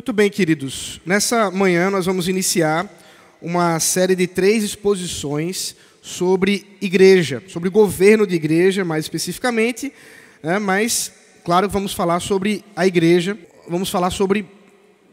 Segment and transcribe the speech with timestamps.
[0.00, 0.98] Muito bem, queridos.
[1.04, 2.88] Nessa manhã nós vamos iniciar
[3.38, 9.92] uma série de três exposições sobre igreja, sobre governo de igreja, mais especificamente,
[10.42, 10.58] né?
[10.58, 11.12] mas,
[11.44, 13.36] claro, vamos falar sobre a igreja,
[13.68, 14.46] vamos falar sobre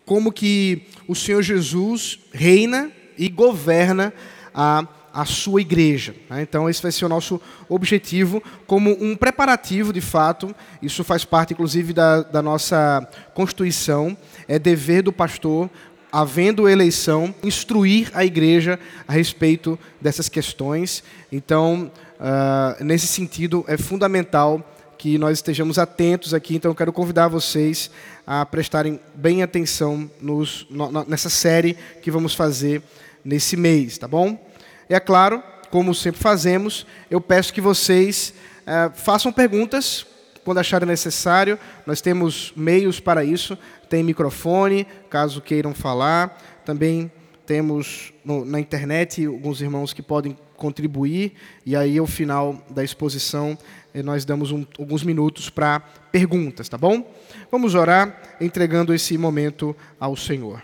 [0.05, 4.13] como que o Senhor Jesus reina e governa
[4.53, 6.15] a a sua igreja.
[6.29, 6.43] Né?
[6.43, 10.55] Então, esse vai ser o nosso objetivo, como um preparativo, de fato.
[10.79, 13.01] Isso faz parte, inclusive, da, da nossa
[13.33, 14.15] Constituição.
[14.47, 15.69] É dever do pastor,
[16.11, 21.03] havendo eleição, instruir a igreja a respeito dessas questões.
[21.31, 24.63] Então, uh, nesse sentido, é fundamental
[24.97, 26.55] que nós estejamos atentos aqui.
[26.55, 27.91] Então, eu quero convidar vocês
[28.25, 30.67] a prestarem bem atenção nos,
[31.07, 32.81] nessa série que vamos fazer
[33.23, 34.47] nesse mês, tá bom?
[34.89, 38.33] é claro, como sempre fazemos, eu peço que vocês
[38.65, 40.05] é, façam perguntas
[40.43, 41.59] quando acharem necessário.
[41.85, 43.57] Nós temos meios para isso.
[43.89, 46.41] Tem microfone, caso queiram falar.
[46.65, 47.11] Também
[47.45, 51.33] temos no, na internet alguns irmãos que podem contribuir.
[51.65, 53.57] E aí, ao final da exposição,
[53.93, 55.79] eh, nós damos um, alguns minutos para
[56.11, 57.13] perguntas, tá bom?
[57.51, 60.61] Vamos orar entregando esse momento ao Senhor.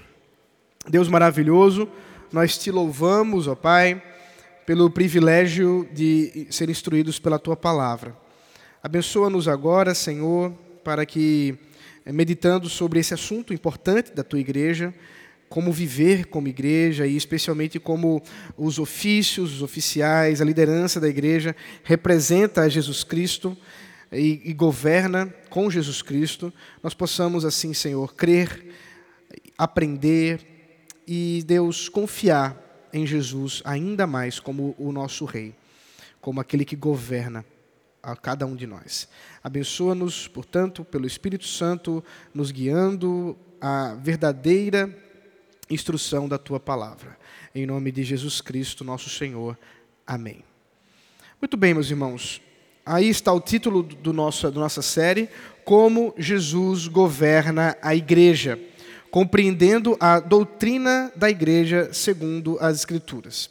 [0.90, 1.88] Deus maravilhoso,
[2.32, 4.02] nós te louvamos, ó Pai
[4.66, 8.16] pelo privilégio de ser instruídos pela tua palavra.
[8.82, 10.52] Abençoa-nos agora, Senhor,
[10.84, 11.58] para que,
[12.12, 14.94] meditando sobre esse assunto importante da tua igreja,
[15.48, 18.22] como viver como igreja e especialmente como
[18.58, 23.56] os ofícios, os oficiais, a liderança da igreja representa a Jesus Cristo
[24.12, 28.66] e, e governa com Jesus Cristo, nós possamos assim, Senhor, crer,
[29.58, 30.40] aprender
[31.08, 35.54] e Deus confiar em Jesus ainda mais como o nosso Rei,
[36.20, 37.46] como aquele que governa
[38.04, 39.08] a cada um de nós.
[39.42, 42.04] Abençoa-nos, portanto, pelo Espírito Santo,
[42.34, 44.94] nos guiando à verdadeira
[45.70, 47.18] instrução da tua palavra.
[47.56, 49.58] Em nome de Jesus Cristo, nosso Senhor.
[50.06, 50.44] Amém.
[51.42, 52.42] Muito bem, meus irmãos.
[52.86, 55.30] Aí está o título do nosso, da nossa série:
[55.64, 58.60] Como Jesus governa a igreja
[59.14, 63.48] compreendendo a doutrina da igreja segundo as Escrituras.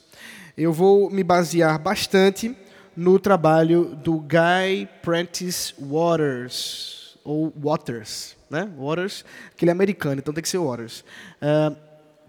[0.59, 2.53] Eu vou me basear bastante
[2.97, 8.69] no trabalho do Guy Prentice Waters, ou Waters, né?
[8.79, 9.25] Waters,
[9.57, 11.05] que ele é americano, então tem que ser Waters,
[11.41, 11.77] uh,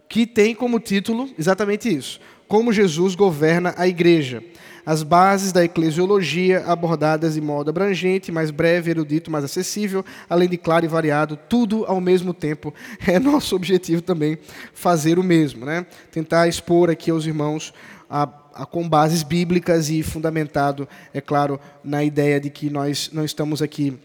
[0.07, 4.43] que tem como título exatamente isso: Como Jesus governa a igreja
[4.85, 10.57] as bases da eclesiologia abordadas de modo abrangente, mais breve, erudito, mais acessível, além de
[10.57, 12.73] claro e variado, tudo ao mesmo tempo.
[13.05, 14.37] É nosso objetivo também
[14.73, 15.85] fazer o mesmo, né?
[16.11, 17.73] Tentar expor aqui aos irmãos
[18.09, 23.25] a, a, com bases bíblicas e fundamentado, é claro, na ideia de que nós não
[23.25, 23.97] estamos aqui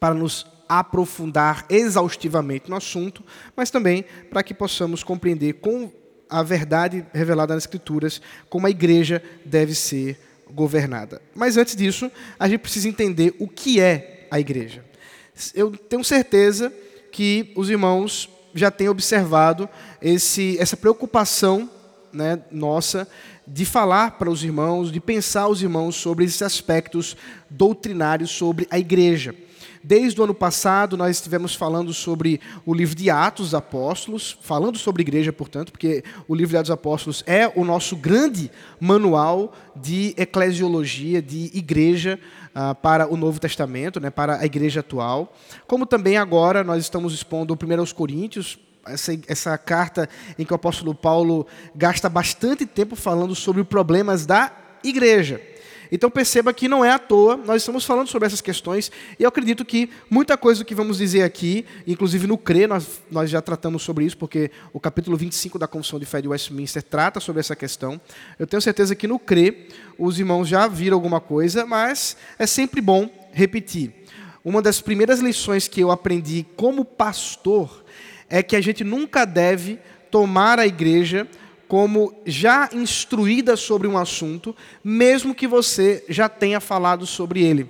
[0.00, 3.22] para nos aprofundar exaustivamente no assunto,
[3.54, 5.90] mas também para que possamos compreender com
[6.28, 10.18] a verdade revelada nas Escrituras, como a igreja deve ser
[10.50, 11.22] governada.
[11.34, 14.84] Mas antes disso, a gente precisa entender o que é a igreja.
[15.54, 16.72] Eu tenho certeza
[17.12, 19.68] que os irmãos já têm observado
[20.00, 21.70] esse, essa preocupação
[22.16, 23.06] né, nossa
[23.46, 27.16] de falar para os irmãos, de pensar os irmãos sobre esses aspectos
[27.48, 29.34] doutrinários sobre a igreja.
[29.84, 34.76] Desde o ano passado, nós estivemos falando sobre o livro de Atos dos Apóstolos, falando
[34.78, 38.50] sobre igreja, portanto, porque o livro de Atos dos Apóstolos é o nosso grande
[38.80, 45.32] manual de eclesiologia, de igreja uh, para o Novo Testamento, né, para a igreja atual.
[45.68, 50.08] Como também agora nós estamos expondo o 1 aos Coríntios, essa, essa carta
[50.38, 54.52] em que o apóstolo Paulo gasta bastante tempo falando sobre problemas da
[54.82, 55.40] igreja.
[55.90, 59.28] Então perceba que não é à toa, nós estamos falando sobre essas questões, e eu
[59.28, 63.40] acredito que muita coisa do que vamos dizer aqui, inclusive no CRE, nós, nós já
[63.40, 67.40] tratamos sobre isso, porque o capítulo 25 da Confissão de Fé de Westminster trata sobre
[67.40, 68.00] essa questão.
[68.38, 69.68] Eu tenho certeza que no CRE
[69.98, 73.92] os irmãos já viram alguma coisa, mas é sempre bom repetir.
[74.44, 77.84] Uma das primeiras lições que eu aprendi como pastor
[78.28, 79.78] é que a gente nunca deve
[80.10, 81.28] tomar a igreja
[81.68, 87.68] como já instruída sobre um assunto, mesmo que você já tenha falado sobre ele.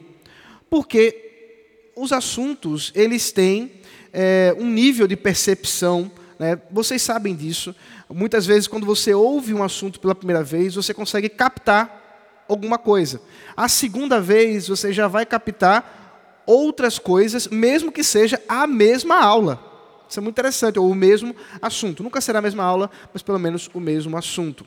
[0.69, 3.73] Porque os assuntos, eles têm
[4.13, 6.61] é, um nível de percepção, né?
[6.71, 7.75] vocês sabem disso.
[8.09, 13.21] Muitas vezes, quando você ouve um assunto pela primeira vez, você consegue captar alguma coisa.
[13.57, 19.66] A segunda vez, você já vai captar outras coisas, mesmo que seja a mesma aula.
[20.09, 22.03] Isso é muito interessante, ou o mesmo assunto.
[22.03, 24.65] Nunca será a mesma aula, mas pelo menos o mesmo assunto.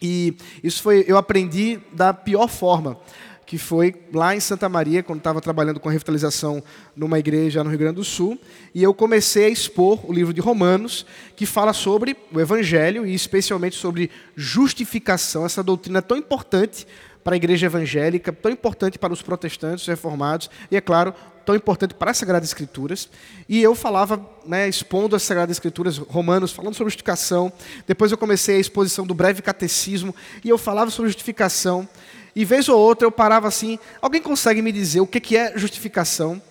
[0.00, 2.98] E isso foi, eu aprendi da pior forma.
[3.46, 6.62] que foi lá em Santa Maria, quando estava trabalhando com a revitalização
[6.96, 8.38] numa igreja no Rio Grande do Sul,
[8.74, 11.04] e eu comecei a expor o livro de Romanos,
[11.36, 16.86] que fala sobre o Evangelho e especialmente sobre justificação, essa doutrina tão importante
[17.24, 21.94] para a igreja evangélica, tão importante para os protestantes reformados, e é claro, tão importante
[21.94, 23.08] para as Sagradas Escrituras.
[23.48, 27.52] E eu falava, né, expondo as Sagradas Escrituras, Romanos, falando sobre justificação.
[27.86, 31.88] Depois eu comecei a exposição do breve catecismo, e eu falava sobre justificação.
[32.36, 36.42] E vez ou outra eu parava assim, alguém consegue me dizer o que é justificação?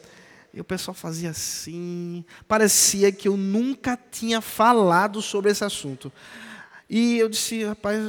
[0.53, 6.11] E o pessoal fazia assim, parecia que eu nunca tinha falado sobre esse assunto.
[6.89, 7.99] E eu disse, rapaz,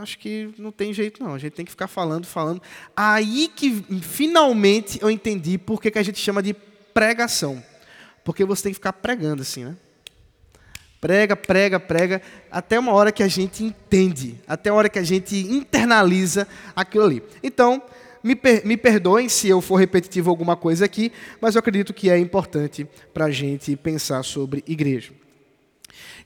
[0.00, 2.62] acho que não tem jeito não, a gente tem que ficar falando, falando.
[2.96, 7.62] Aí que finalmente eu entendi por que, que a gente chama de pregação.
[8.24, 9.76] Porque você tem que ficar pregando assim, né?
[11.00, 15.02] Prega, prega, prega, até uma hora que a gente entende, até a hora que a
[15.02, 17.22] gente internaliza aquilo ali.
[17.42, 17.82] Então,
[18.22, 21.10] me, per me perdoem se eu for repetitivo alguma coisa aqui,
[21.40, 25.12] mas eu acredito que é importante para a gente pensar sobre igreja.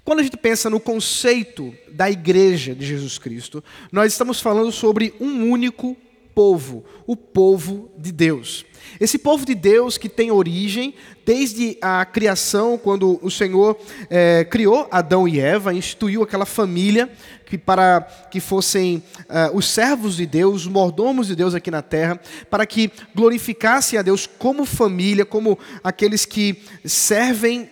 [0.06, 5.12] Quando a gente pensa no conceito da igreja de Jesus Cristo, nós estamos falando sobre
[5.18, 5.96] um único
[6.32, 8.64] povo, o povo de Deus.
[9.00, 10.94] Esse povo de Deus que tem origem
[11.24, 13.76] desde a criação, quando o Senhor
[14.08, 17.10] é, criou Adão e Eva, instituiu aquela família
[17.44, 18.00] que para
[18.30, 22.64] que fossem uh, os servos de Deus, os mordomos de Deus aqui na terra, para
[22.64, 27.70] que glorificassem a Deus como família, como aqueles que servem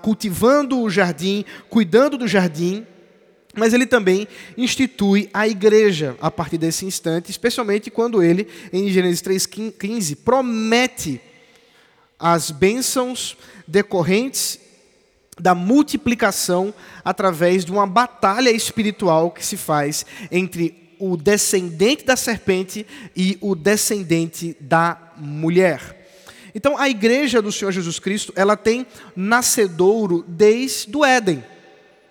[0.00, 2.86] cultivando o jardim, cuidando do jardim,
[3.54, 9.22] mas ele também institui a igreja a partir desse instante, especialmente quando ele, em Gênesis
[9.22, 11.20] 3,15, promete
[12.18, 13.36] as bênçãos
[13.66, 14.58] decorrentes
[15.38, 16.72] da multiplicação
[17.04, 22.86] através de uma batalha espiritual que se faz entre o descendente da serpente
[23.16, 26.01] e o descendente da mulher.
[26.54, 31.44] Então, a igreja do Senhor Jesus Cristo, ela tem nascedouro desde o Éden.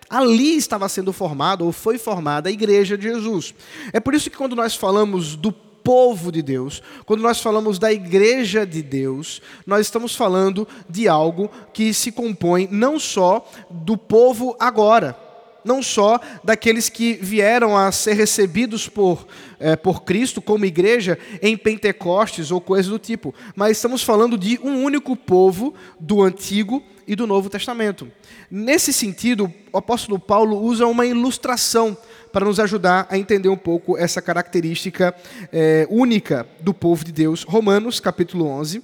[0.10, 3.54] Ali estava sendo formada, ou foi formada, a igreja de Jesus.
[3.94, 5.52] É por isso que quando nós falamos do
[5.84, 11.50] povo de Deus, quando nós falamos da igreja de Deus, nós estamos falando de algo
[11.74, 15.18] que se compõe não só do povo agora,
[15.64, 19.28] não só daqueles que vieram a ser recebidos por,
[19.60, 24.60] é, por Cristo como igreja em Pentecostes ou coisa do tipo, mas estamos falando de
[24.64, 28.10] um único povo do Antigo e do Novo Testamento.
[28.50, 31.98] Nesse sentido, o apóstolo Paulo usa uma ilustração
[32.32, 35.14] para nos ajudar a entender um pouco essa característica
[35.52, 37.44] é, única do povo de Deus.
[37.44, 38.82] Romanos, capítulo 11,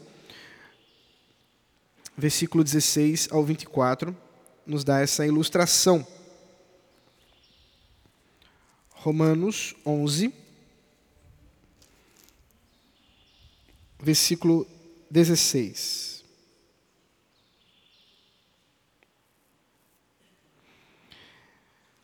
[2.18, 4.16] versículo 16 ao 24,
[4.66, 6.06] nos dá essa ilustração.
[9.08, 10.34] Romanos 11,
[14.04, 14.68] versículo
[15.10, 16.17] 16.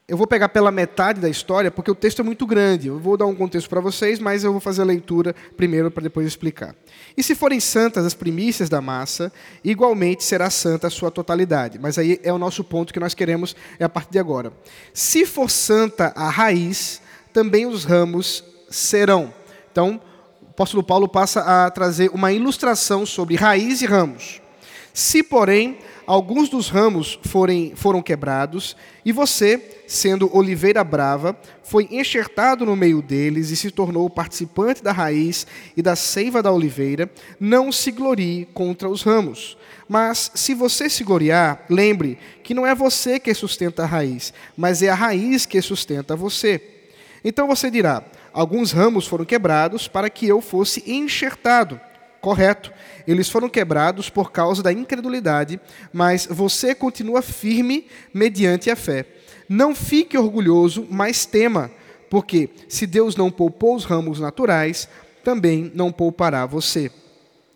[0.05, 2.89] Eu vou pegar pela metade da história, porque o texto é muito grande.
[2.89, 6.03] Eu vou dar um contexto para vocês, mas eu vou fazer a leitura primeiro para
[6.03, 6.75] depois explicar.
[7.15, 9.31] E se forem santas as primícias da massa,
[9.63, 11.79] igualmente será santa a sua totalidade.
[11.79, 14.51] Mas aí é o nosso ponto que nós queremos é a partir de agora.
[14.93, 17.01] Se for santa a raiz,
[17.31, 19.33] também os ramos serão.
[19.71, 20.01] Então,
[20.41, 24.41] o apóstolo Paulo passa a trazer uma ilustração sobre raiz e ramos.
[24.93, 32.65] Se, porém, alguns dos ramos forem, foram quebrados, e você, sendo oliveira brava, foi enxertado
[32.65, 37.71] no meio deles e se tornou participante da raiz e da seiva da oliveira, não
[37.71, 39.57] se glorie contra os ramos.
[39.87, 44.81] Mas se você se gloriar, lembre que não é você que sustenta a raiz, mas
[44.81, 46.61] é a raiz que sustenta você.
[47.23, 51.79] Então você dirá: alguns ramos foram quebrados para que eu fosse enxertado.
[52.23, 52.71] Correto.
[53.05, 55.59] Eles foram quebrados por causa da incredulidade,
[55.91, 59.05] mas você continua firme mediante a fé.
[59.49, 61.69] Não fique orgulhoso, mas tema,
[62.09, 64.87] porque se Deus não poupou os ramos naturais,
[65.21, 66.89] também não poupará você.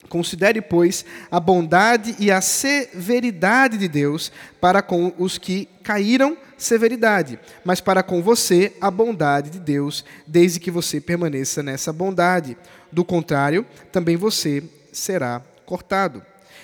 [0.10, 7.40] Considere, pois, a bondade e a severidade de Deus para com os que caíram, severidade,
[7.64, 12.58] mas para com você a bondade de Deus, desde que você permaneça nessa bondade.
[12.92, 16.24] Do contrário, também você será cortado.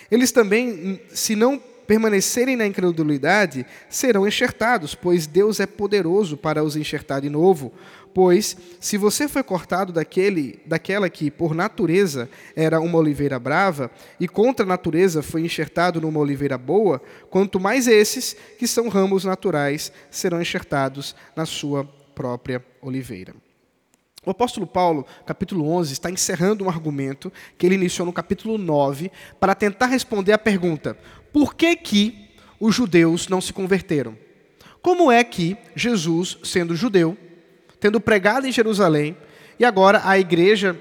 [0.10, 6.76] Eles também, se não permanecerem na incredulidade, serão enxertados, pois Deus é poderoso para os
[6.76, 7.74] enxertar de novo.
[8.13, 13.89] Pois, se você foi cortado daquele, daquela que, por natureza, era uma oliveira brava,
[14.20, 19.25] e contra a natureza foi enxertado numa oliveira boa, quanto mais esses, que são ramos
[19.25, 23.34] naturais, serão enxertados na sua própria oliveira.
[24.25, 29.12] O apóstolo Paulo, capítulo 11, está encerrando um argumento que ele iniciou no capítulo 9
[29.39, 30.98] para tentar responder à pergunta:
[31.34, 32.29] por que que
[32.60, 34.15] os judeus não se converteram?
[34.82, 37.17] Como é que Jesus, sendo judeu,
[37.84, 39.18] tendo pregado em Jerusalém,
[39.60, 40.80] e agora a igreja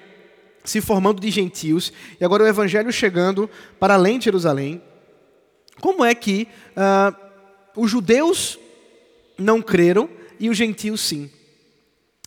[0.63, 4.81] se formando de gentios, e agora o evangelho chegando para além de Jerusalém,
[5.81, 7.13] como é que uh,
[7.77, 8.57] os judeus
[9.37, 11.29] não creram e os gentios sim?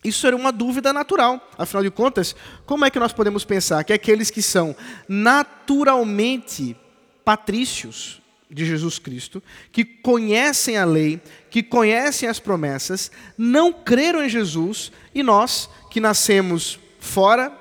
[0.04, 1.50] Isso era uma dúvida natural.
[1.58, 4.76] Afinal de contas, como é que nós podemos pensar que aqueles que são
[5.08, 6.76] naturalmente
[7.24, 14.30] patrícios de Jesus Cristo, que conhecem a lei, que conhecem as promessas, não creram em
[14.30, 17.52] Jesus e nós que nascemos fora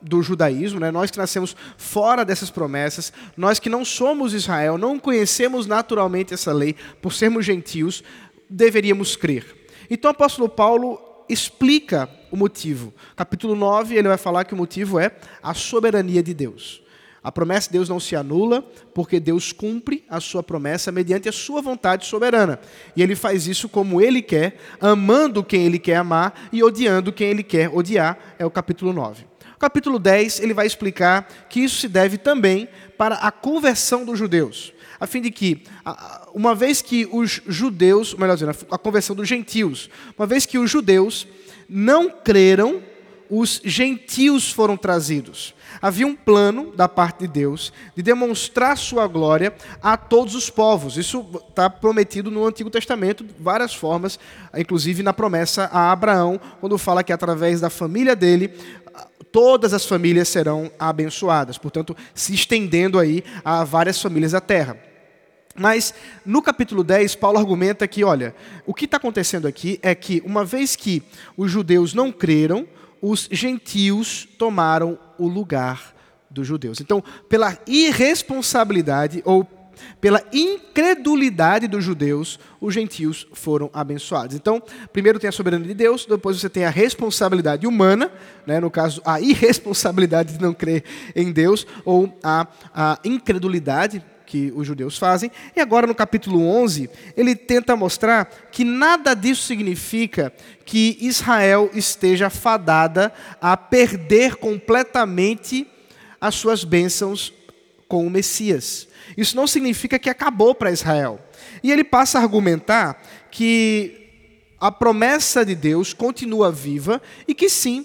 [0.00, 0.90] do judaísmo, né?
[0.90, 6.52] nós que nascemos fora dessas promessas, nós que não somos Israel, não conhecemos naturalmente essa
[6.52, 8.02] lei, por sermos gentios,
[8.50, 9.46] deveríamos crer.
[9.88, 12.92] Então o apóstolo Paulo explica o motivo.
[13.14, 16.82] Capítulo 9, ele vai falar que o motivo é a soberania de Deus.
[17.22, 18.62] A promessa de Deus não se anula,
[18.92, 22.58] porque Deus cumpre a sua promessa mediante a sua vontade soberana.
[22.96, 27.28] E ele faz isso como ele quer, amando quem ele quer amar e odiando quem
[27.28, 29.24] ele quer odiar, é o capítulo 9.
[29.54, 34.18] O capítulo 10, ele vai explicar que isso se deve também para a conversão dos
[34.18, 35.64] judeus a fim de que,
[36.32, 40.70] uma vez que os judeus, melhor dizendo, a conversão dos gentios, uma vez que os
[40.70, 41.26] judeus
[41.68, 42.80] não creram,
[43.34, 45.54] os gentios foram trazidos.
[45.80, 50.98] Havia um plano da parte de Deus de demonstrar sua glória a todos os povos.
[50.98, 54.18] Isso está prometido no Antigo Testamento, de várias formas,
[54.54, 58.52] inclusive na promessa a Abraão, quando fala que através da família dele
[59.32, 64.76] todas as famílias serão abençoadas, portanto, se estendendo aí a várias famílias da terra.
[65.54, 68.34] Mas no capítulo 10, Paulo argumenta que, olha,
[68.66, 71.02] o que está acontecendo aqui é que, uma vez que
[71.34, 72.68] os judeus não creram,
[73.02, 75.92] os gentios tomaram o lugar
[76.30, 76.80] dos judeus.
[76.80, 79.46] Então, pela irresponsabilidade ou
[80.00, 84.36] pela incredulidade dos judeus, os gentios foram abençoados.
[84.36, 88.10] Então, primeiro tem a soberania de Deus, depois você tem a responsabilidade humana,
[88.46, 90.84] né, no caso, a irresponsabilidade de não crer
[91.16, 95.30] em Deus, ou a, a incredulidade que os judeus fazem.
[95.54, 100.32] E agora, no capítulo 11, ele tenta mostrar que nada disso significa
[100.64, 103.12] que Israel esteja fadada
[103.42, 105.66] a perder completamente
[106.18, 107.30] as suas bênçãos
[107.86, 108.88] com o Messias.
[109.18, 111.20] Isso não significa que acabou para Israel.
[111.62, 114.08] E ele passa a argumentar que
[114.58, 117.84] a promessa de Deus continua viva e que sim,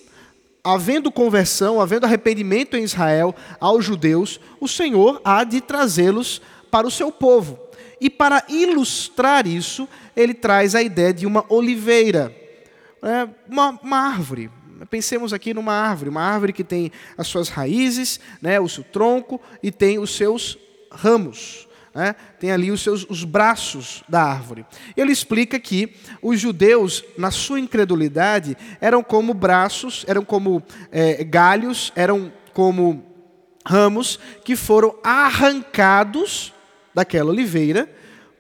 [0.67, 6.91] havendo conversão, havendo arrependimento em Israel aos judeus, o Senhor há de trazê-los para o
[6.91, 7.57] seu povo.
[8.01, 12.35] E para ilustrar isso, ele traz a ideia de uma oliveira,
[13.01, 14.51] é, uma, uma árvore.
[14.89, 19.41] Pensemos aqui numa árvore, uma árvore que tem as suas raízes, né, o seu tronco
[19.63, 20.57] e tem os seus
[20.91, 21.66] ramos.
[21.97, 22.15] Né?
[22.39, 24.67] tem ali os seus os braços da árvore.
[24.95, 30.61] Ele explica que os judeus, na sua incredulidade, eram como braços, eram como
[30.91, 33.03] é, galhos, eram como
[33.65, 36.53] ramos que foram arrancados
[36.93, 37.89] daquela oliveira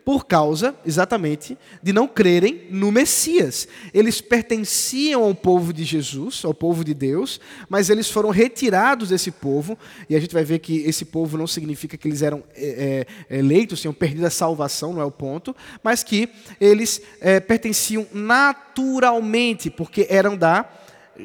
[0.07, 3.67] por causa, exatamente, de não crerem no Messias.
[3.93, 9.31] Eles pertenciam ao povo de Jesus, ao povo de Deus, mas eles foram retirados desse
[9.31, 9.77] povo,
[10.09, 13.37] e a gente vai ver que esse povo não significa que eles eram é, é,
[13.37, 19.69] eleitos, tinham perdido a salvação, não é o ponto, mas que eles é, pertenciam naturalmente,
[19.69, 20.71] porque eram da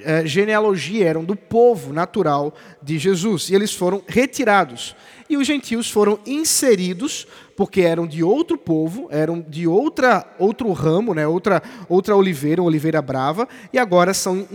[0.03, 4.97] é, genealogia, eram do povo natural de Jesus, e eles foram retirados.
[5.29, 11.15] E os gentios foram inseridos porque eram de outro povo, eram de outra, outro ramo,
[11.15, 14.47] né, outra, outra oliveira, uma oliveira brava, e agora são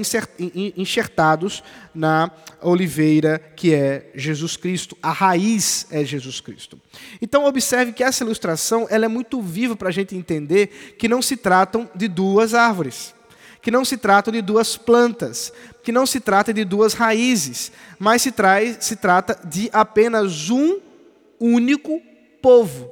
[0.76, 1.64] enxertados
[1.94, 4.98] na oliveira que é Jesus Cristo.
[5.02, 6.80] A raiz é Jesus Cristo.
[7.22, 11.22] Então observe que essa ilustração ela é muito viva para a gente entender que não
[11.22, 13.16] se tratam de duas árvores
[13.60, 15.52] que não se tratam de duas plantas,
[15.84, 20.80] que não se trata de duas raízes, mas se, traz, se trata de apenas um
[21.38, 22.02] único
[22.48, 22.90] povo,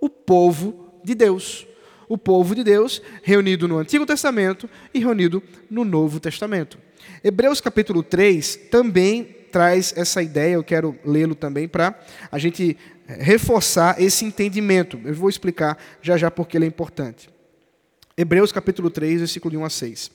[0.00, 1.66] o povo de Deus.
[2.08, 6.78] O povo de Deus reunido no Antigo Testamento e reunido no Novo Testamento.
[7.24, 11.98] Hebreus capítulo 3 também traz essa ideia, eu quero lê-lo também para
[12.30, 15.00] a gente reforçar esse entendimento.
[15.04, 17.28] Eu vou explicar já já porque ele é importante.
[18.16, 20.10] Hebreus capítulo 3, versículo de 1 a 6.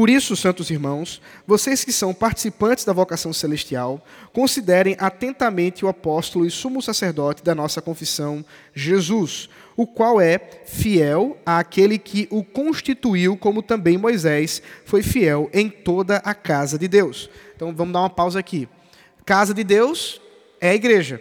[0.00, 4.02] Por isso, santos irmãos, vocês que são participantes da vocação celestial,
[4.32, 8.42] considerem atentamente o apóstolo e sumo sacerdote da nossa confissão,
[8.72, 15.68] Jesus, o qual é fiel àquele que o constituiu, como também Moisés foi fiel em
[15.68, 17.28] toda a casa de Deus.
[17.54, 18.66] Então vamos dar uma pausa aqui.
[19.26, 20.18] Casa de Deus
[20.62, 21.20] é a igreja.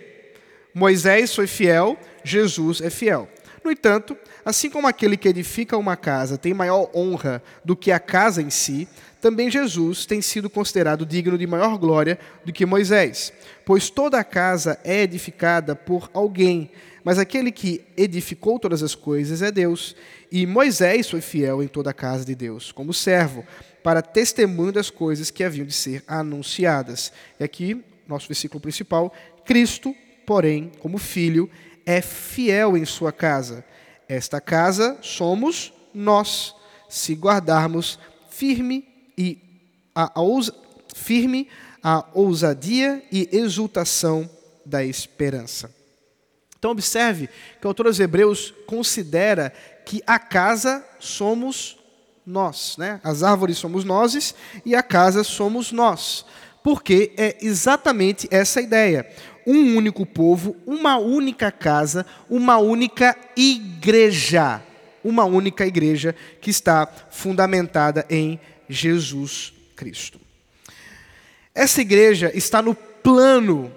[0.74, 3.28] Moisés foi fiel, Jesus é fiel.
[3.62, 8.00] No entanto, assim como aquele que edifica uma casa tem maior honra do que a
[8.00, 8.88] casa em si,
[9.22, 13.34] também Jesus tem sido considerado digno de maior glória do que Moisés,
[13.66, 16.72] pois toda a casa é edificada por alguém,
[17.04, 19.96] mas aquele que edificou todas as coisas é Deus.
[20.32, 23.46] E Moisés foi fiel em toda a casa de Deus, como servo,
[23.84, 27.12] para testemunho das coisas que haviam de ser anunciadas.
[27.40, 29.14] E aqui, nosso versículo principal,
[29.46, 31.50] Cristo, porém, como filho,
[31.86, 33.66] é fiel em sua casa.
[34.10, 36.56] Esta casa somos nós,
[36.90, 38.00] se guardarmos
[38.32, 39.38] firme e
[39.94, 40.12] a,
[40.96, 41.48] firme
[41.84, 44.28] a ousadia e exultação
[44.66, 45.72] da esperança.
[46.58, 47.30] Então observe
[47.62, 49.54] que o autor aos Hebreus considera
[49.86, 51.78] que a casa somos
[52.26, 53.00] nós, né?
[53.04, 54.34] As árvores somos nós
[54.66, 56.26] e a casa somos nós.
[56.64, 59.08] Porque é exatamente essa ideia
[59.50, 64.62] um único povo, uma única casa, uma única igreja.
[65.04, 70.20] Uma única igreja que está fundamentada em Jesus Cristo.
[71.56, 73.72] Essa igreja está no plano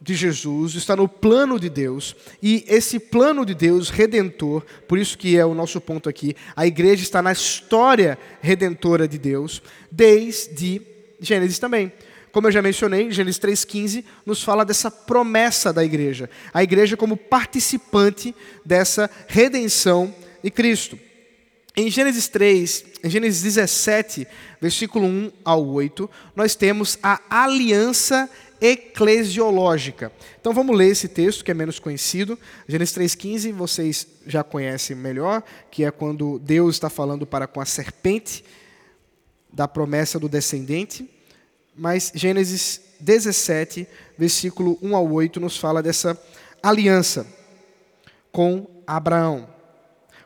[0.00, 5.18] de Jesus, está no plano de Deus, e esse plano de Deus redentor, por isso
[5.18, 10.82] que é o nosso ponto aqui, a igreja está na história redentora de Deus, desde
[11.18, 11.90] Gênesis também.
[12.36, 16.28] Como eu já mencionei, Gênesis 3,15 nos fala dessa promessa da igreja.
[16.52, 20.14] A igreja como participante dessa redenção
[20.44, 20.98] de Cristo.
[21.74, 24.28] Em Gênesis 3, em Gênesis 17,
[24.60, 28.28] versículo 1 ao 8, nós temos a aliança
[28.60, 30.12] eclesiológica.
[30.38, 32.38] Então vamos ler esse texto que é menos conhecido.
[32.68, 37.64] Gênesis 3,15 vocês já conhecem melhor, que é quando Deus está falando para com a
[37.64, 38.44] serpente
[39.50, 41.15] da promessa do descendente.
[41.76, 46.18] Mas Gênesis 17, versículo 1 ao 8, nos fala dessa
[46.62, 47.26] aliança
[48.32, 49.46] com Abraão.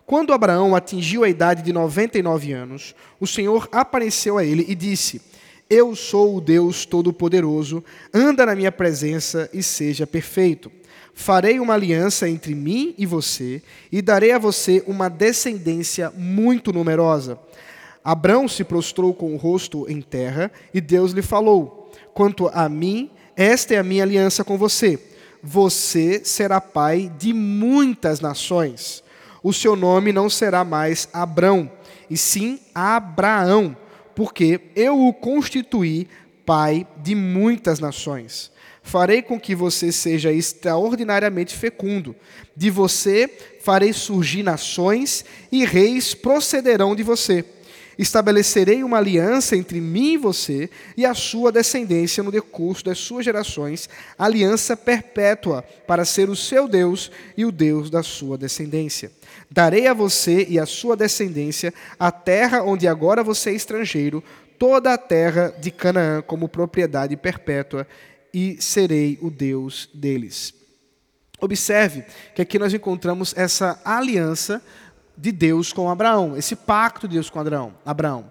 [0.06, 5.20] Quando Abraão atingiu a idade de 99 anos, o Senhor apareceu a ele e disse:
[5.68, 7.82] Eu sou o Deus Todo-Poderoso,
[8.14, 10.70] anda na minha presença e seja perfeito.
[11.14, 17.38] Farei uma aliança entre mim e você, e darei a você uma descendência muito numerosa.
[18.04, 23.10] Abrão se prostrou com o rosto em terra e Deus lhe falou: Quanto a mim,
[23.36, 24.98] esta é a minha aliança com você.
[25.42, 29.02] Você será pai de muitas nações.
[29.42, 31.70] O seu nome não será mais Abrão,
[32.10, 33.74] e sim Abraão,
[34.14, 36.08] porque eu o constituí
[36.44, 38.50] pai de muitas nações.
[38.82, 42.14] Farei com que você seja extraordinariamente fecundo.
[42.56, 43.28] De você
[43.62, 47.44] farei surgir nações, e reis procederão de você
[48.00, 53.26] estabelecerei uma aliança entre mim e você e a sua descendência no decurso das suas
[53.26, 59.12] gerações, aliança perpétua, para ser o seu Deus e o Deus da sua descendência.
[59.50, 64.24] Darei a você e a sua descendência a terra onde agora você é estrangeiro,
[64.58, 67.86] toda a terra de Canaã como propriedade perpétua,
[68.32, 70.54] e serei o Deus deles.
[71.38, 74.62] Observe que aqui nós encontramos essa aliança
[75.20, 77.74] de Deus com Abraão, esse pacto de Deus com Abraão.
[77.84, 78.24] Abraão.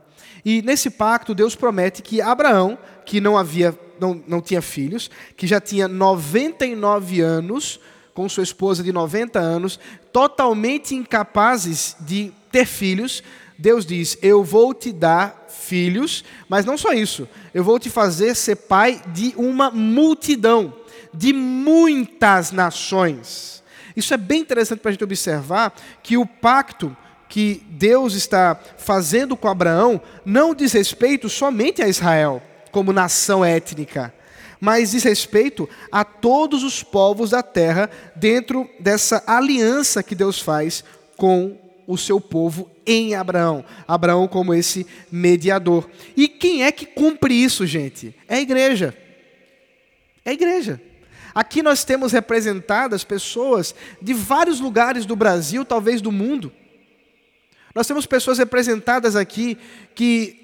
[0.44, 5.46] E nesse pacto, Deus promete que Abraão, que não havia, não, não tinha filhos, que
[5.46, 7.80] já tinha 99 anos,
[8.14, 9.80] com sua esposa de 90 anos,
[10.12, 13.22] totalmente incapazes de ter filhos,
[13.58, 18.36] Deus diz: Eu vou te dar filhos, mas não só isso, eu vou te fazer
[18.36, 20.74] ser pai de uma multidão,
[21.14, 23.59] de muitas nações.
[24.00, 26.96] Isso é bem interessante para a gente observar que o pacto
[27.28, 34.14] que Deus está fazendo com Abraão não diz respeito somente a Israel como nação étnica,
[34.60, 40.84] mas diz respeito a todos os povos da terra dentro dessa aliança que Deus faz
[41.16, 43.66] com o seu povo em Abraão.
[43.88, 45.90] Abraão como esse mediador.
[46.16, 48.16] E quem é que cumpre isso, gente?
[48.28, 48.96] É a igreja.
[50.24, 50.82] É a igreja.
[51.40, 56.52] Aqui nós temos representadas pessoas de vários lugares do Brasil, talvez do mundo.
[57.74, 59.58] Nós temos pessoas representadas aqui
[59.96, 60.36] que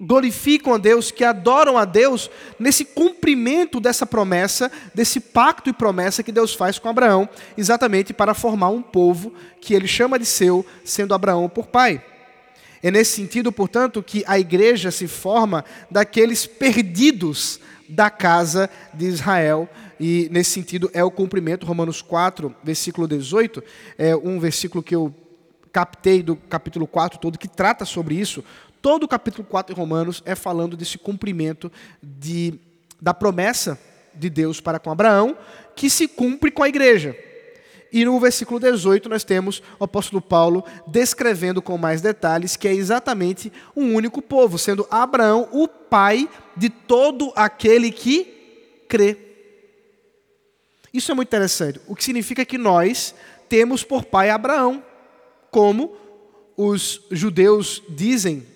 [0.00, 6.22] glorificam a Deus, que adoram a Deus nesse cumprimento dessa promessa, desse pacto e promessa
[6.22, 10.64] que Deus faz com Abraão, exatamente para formar um povo que ele chama de seu,
[10.84, 12.00] sendo Abraão por pai.
[12.80, 17.58] É nesse sentido, portanto, que a igreja se forma daqueles perdidos
[17.88, 19.68] da casa de Israel.
[19.98, 23.62] E nesse sentido é o cumprimento, Romanos 4, versículo 18,
[23.98, 25.14] é um versículo que eu
[25.72, 28.44] captei do capítulo 4 todo, que trata sobre isso.
[28.80, 31.70] Todo o capítulo 4 de Romanos é falando desse cumprimento
[32.02, 32.54] de,
[33.00, 33.78] da promessa
[34.14, 35.36] de Deus para com Abraão,
[35.74, 37.16] que se cumpre com a igreja.
[37.92, 42.74] E no versículo 18 nós temos o apóstolo Paulo descrevendo com mais detalhes que é
[42.74, 49.31] exatamente um único povo, sendo Abraão o pai de todo aquele que crê.
[50.92, 53.14] Isso é muito interessante, o que significa que nós
[53.48, 54.84] temos por pai Abraão,
[55.50, 55.96] como
[56.56, 58.46] os judeus dizem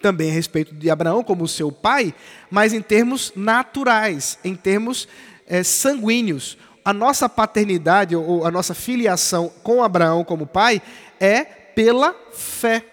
[0.00, 2.14] também a respeito de Abraão como seu pai,
[2.50, 5.08] mas em termos naturais, em termos
[5.46, 10.80] é, sanguíneos a nossa paternidade ou a nossa filiação com Abraão como pai
[11.18, 12.84] é pela fé.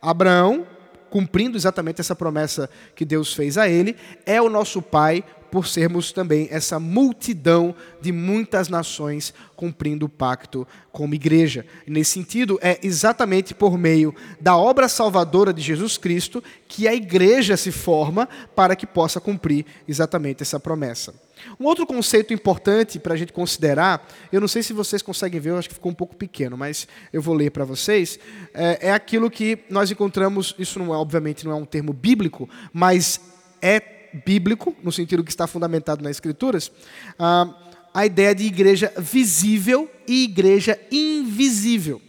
[0.00, 0.66] Abraão,
[1.14, 3.94] cumprindo exatamente essa promessa que Deus fez a ele,
[4.26, 10.66] é o nosso pai por sermos também essa multidão de muitas nações cumprindo o pacto
[10.90, 11.64] como igreja.
[11.86, 17.56] Nesse sentido, é exatamente por meio da obra salvadora de Jesus Cristo que a igreja
[17.56, 21.14] se forma para que possa cumprir exatamente essa promessa.
[21.58, 25.50] Um outro conceito importante para a gente considerar, eu não sei se vocês conseguem ver,
[25.50, 28.18] eu acho que ficou um pouco pequeno, mas eu vou ler para vocês,
[28.52, 32.48] é, é, aquilo que nós encontramos, isso não é, obviamente não é um termo bíblico,
[32.72, 33.20] mas
[33.60, 33.80] é
[34.24, 36.70] bíblico, no sentido que está fundamentado nas Escrituras,
[37.18, 37.52] ah,
[37.92, 42.00] a ideia de igreja visível e igreja invisível.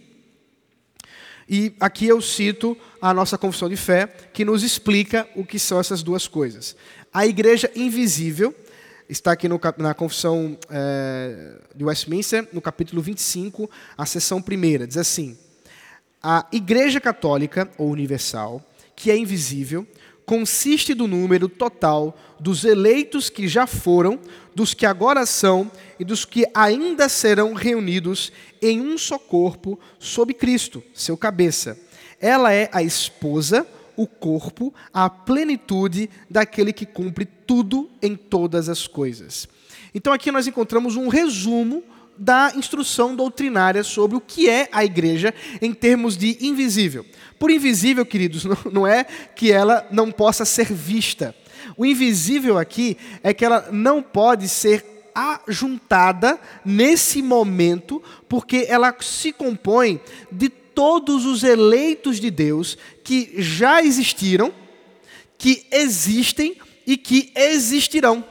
[1.48, 5.78] E aqui eu cito a nossa confissão de fé, que nos explica o que são
[5.78, 6.76] essas duas coisas.
[7.12, 8.54] A igreja invisível
[9.08, 14.86] está aqui no, na confissão é, de Westminster, no capítulo 25, a seção primeira.
[14.86, 15.36] Diz assim:
[16.22, 18.62] A Igreja Católica, ou Universal,
[18.94, 19.86] que é invisível,
[20.24, 24.18] consiste do número total dos eleitos que já foram,
[24.54, 30.34] dos que agora são e dos que ainda serão reunidos em um só corpo sob
[30.34, 31.78] Cristo, seu cabeça.
[32.20, 33.66] Ela é a esposa
[33.96, 39.48] o corpo à plenitude daquele que cumpre tudo em todas as coisas.
[39.94, 41.82] Então aqui nós encontramos um resumo
[42.18, 47.04] da instrução doutrinária sobre o que é a igreja em termos de invisível.
[47.38, 51.34] Por invisível, queridos, não é que ela não possa ser vista.
[51.76, 59.32] O invisível aqui é que ela não pode ser ajuntada nesse momento, porque ela se
[59.32, 59.98] compõe
[60.30, 64.52] de todos os eleitos de Deus que já existiram,
[65.38, 66.54] que existem
[66.86, 68.22] e que existirão.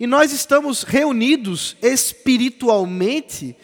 [0.00, 3.54] E nós estamos reunidos espiritualmente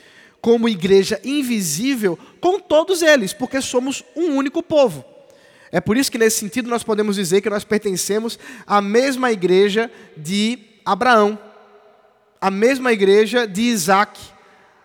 [0.42, 5.03] como igreja invisível com todos eles, porque somos um único povo.
[5.72, 9.90] É por isso que, nesse sentido, nós podemos dizer que nós pertencemos à mesma igreja
[10.18, 11.38] de Abraão,
[12.38, 14.20] à mesma igreja de Isaac,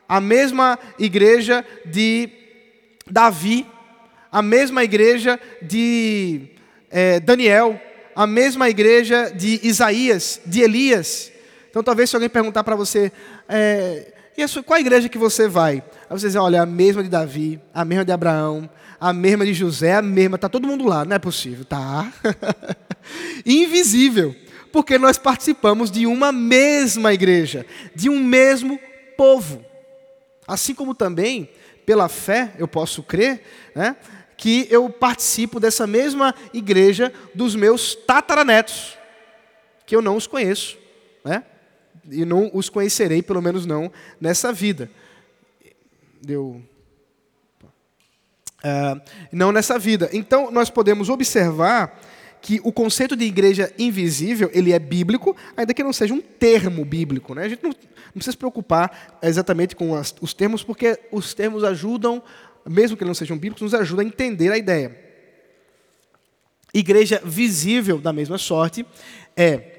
[0.08, 2.38] à mesma igreja de
[3.10, 3.65] Davi,
[4.32, 6.50] a mesma igreja de
[6.89, 7.80] é, Daniel,
[8.15, 11.32] a mesma igreja de Isaías, de Elias.
[11.69, 13.12] Então, talvez se alguém perguntar para você,
[13.48, 14.13] é,
[14.48, 15.84] sua, qual a igreja que você vai?
[16.10, 18.69] Aí você diz, olha, a mesma de Davi, a mesma de Abraão,
[19.00, 22.12] a mesma de José, a mesma, está todo mundo lá, não é possível, tá?
[23.45, 24.36] Invisível,
[24.72, 28.80] porque nós participamos de uma mesma igreja, de um mesmo
[29.17, 29.63] povo.
[30.48, 31.50] Assim como também
[31.89, 33.41] pela fé, eu posso crer,
[33.73, 33.95] né,
[34.38, 38.95] que eu participo dessa mesma igreja dos meus tataranetos,
[39.88, 40.78] que eu não os conheço,
[41.25, 41.43] né,
[42.08, 44.88] e não os conhecerei, pelo menos não nessa vida.
[46.21, 46.62] Deu.
[48.60, 50.12] Uh, não nessa vida.
[50.13, 51.99] Então, nós podemos observar
[52.41, 56.86] que o conceito de igreja invisível ele é bíblico, ainda que não seja um termo
[56.86, 57.36] bíblico.
[57.36, 57.43] Né?
[57.43, 61.63] A gente não, não precisa se preocupar exatamente com as, os termos, porque os termos
[61.63, 62.23] ajudam,
[62.67, 64.97] mesmo que não sejam bíblicos, nos ajudam a entender a ideia.
[66.73, 68.86] Igreja visível, da mesma sorte,
[69.36, 69.78] é.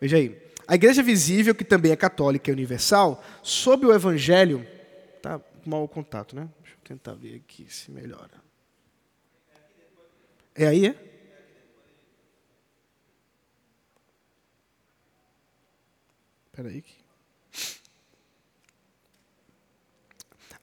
[0.00, 0.36] Veja aí.
[0.68, 4.66] A igreja visível, que também é católica e universal, sob o evangelho.
[5.22, 6.48] Tá mal contato, né?
[6.60, 8.44] Deixa eu tentar ver aqui se melhora.
[10.54, 10.94] É aí, é?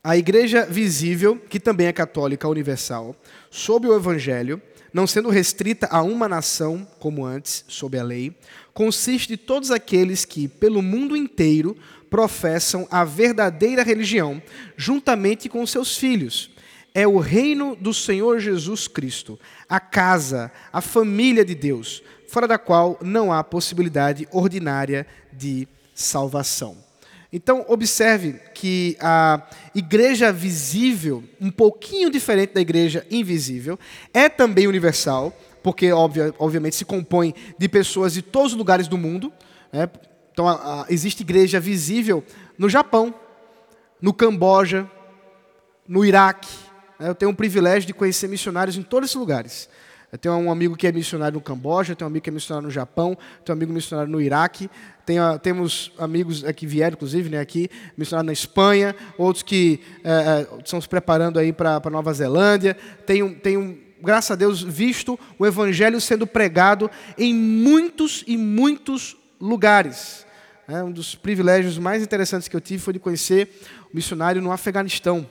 [0.04, 3.16] A igreja visível, que também é católica universal,
[3.50, 8.36] sob o evangelho, não sendo restrita a uma nação, como antes, sob a lei,
[8.74, 11.78] consiste de todos aqueles que, pelo mundo inteiro,
[12.10, 14.42] professam a verdadeira religião,
[14.76, 16.52] juntamente com seus filhos.
[16.94, 22.58] é o reino do Senhor Jesus Cristo, a casa, a família de Deus, fora da
[22.58, 26.78] qual não há possibilidade ordinária de salvação.
[27.36, 29.42] Então, observe que a
[29.74, 33.80] igreja visível, um pouquinho diferente da igreja invisível,
[34.14, 39.34] é também universal, porque, obviamente, se compõe de pessoas de todos os lugares do mundo.
[39.72, 39.90] Né?
[40.32, 42.24] Então, a, a, existe igreja visível
[42.56, 43.12] no Japão,
[44.00, 44.88] no Camboja,
[45.88, 46.54] no Iraque.
[47.00, 47.10] Né?
[47.10, 49.68] Eu tenho o privilégio de conhecer missionários em todos esses lugares.
[50.12, 52.68] Eu tenho um amigo que é missionário no Camboja, tenho um amigo que é missionário
[52.68, 54.70] no Japão, tenho um amigo missionário no Iraque,
[55.06, 60.80] tenho, temos amigos que vieram, inclusive, né, aqui, missionário na Espanha, outros que é, estão
[60.80, 62.76] se preparando aí para Nova Zelândia.
[63.06, 70.26] Tenho, tenho, graças a Deus, visto o Evangelho sendo pregado em muitos e muitos lugares.
[70.68, 73.50] É, um dos privilégios mais interessantes que eu tive foi de conhecer
[73.92, 75.30] o missionário no Afeganistão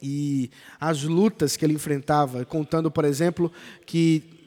[0.00, 3.52] e as lutas que ele enfrentava, contando, por exemplo,
[3.84, 4.40] que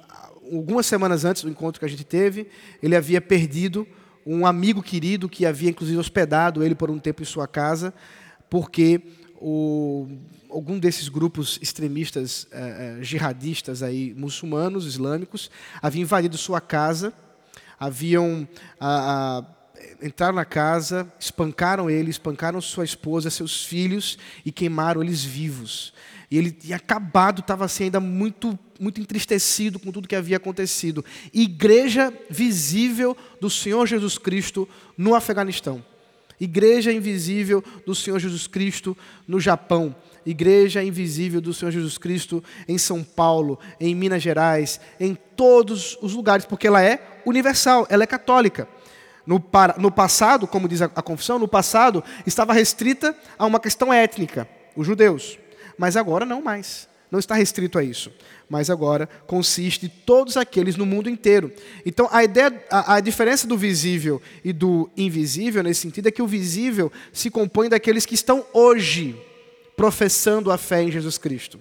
[0.51, 2.47] algumas semanas antes do encontro que a gente teve,
[2.81, 3.87] ele havia perdido
[4.25, 7.93] um amigo querido que havia inclusive hospedado ele por um tempo em sua casa,
[8.49, 9.01] porque
[9.35, 10.07] o,
[10.49, 15.49] algum desses grupos extremistas eh, eh jihadistas aí muçulmanos islâmicos
[15.81, 17.13] havia invadido sua casa,
[17.79, 18.47] haviam
[18.79, 19.43] a, a
[20.01, 25.93] entraram na casa, espancaram ele, espancaram sua esposa, seus filhos e queimaram eles vivos.
[26.29, 31.03] E ele tinha acabado, estava assim ainda muito, muito entristecido com tudo que havia acontecido.
[31.33, 34.67] Igreja visível do Senhor Jesus Cristo
[34.97, 35.83] no Afeganistão.
[36.39, 39.95] Igreja invisível do Senhor Jesus Cristo no Japão.
[40.25, 46.13] Igreja invisível do Senhor Jesus Cristo em São Paulo, em Minas Gerais, em todos os
[46.13, 48.67] lugares, porque ela é universal, ela é católica.
[49.25, 49.41] No,
[49.77, 54.47] no passado, como diz a, a confissão, no passado estava restrita a uma questão étnica,
[54.75, 55.39] os judeus.
[55.77, 56.89] Mas agora não mais.
[57.13, 58.11] Não está restrito a isso.
[58.49, 61.53] Mas agora consiste todos aqueles no mundo inteiro.
[61.85, 66.23] Então a ideia, a, a diferença do visível e do invisível nesse sentido é que
[66.23, 69.15] o visível se compõe daqueles que estão hoje
[69.77, 71.59] professando a fé em Jesus Cristo.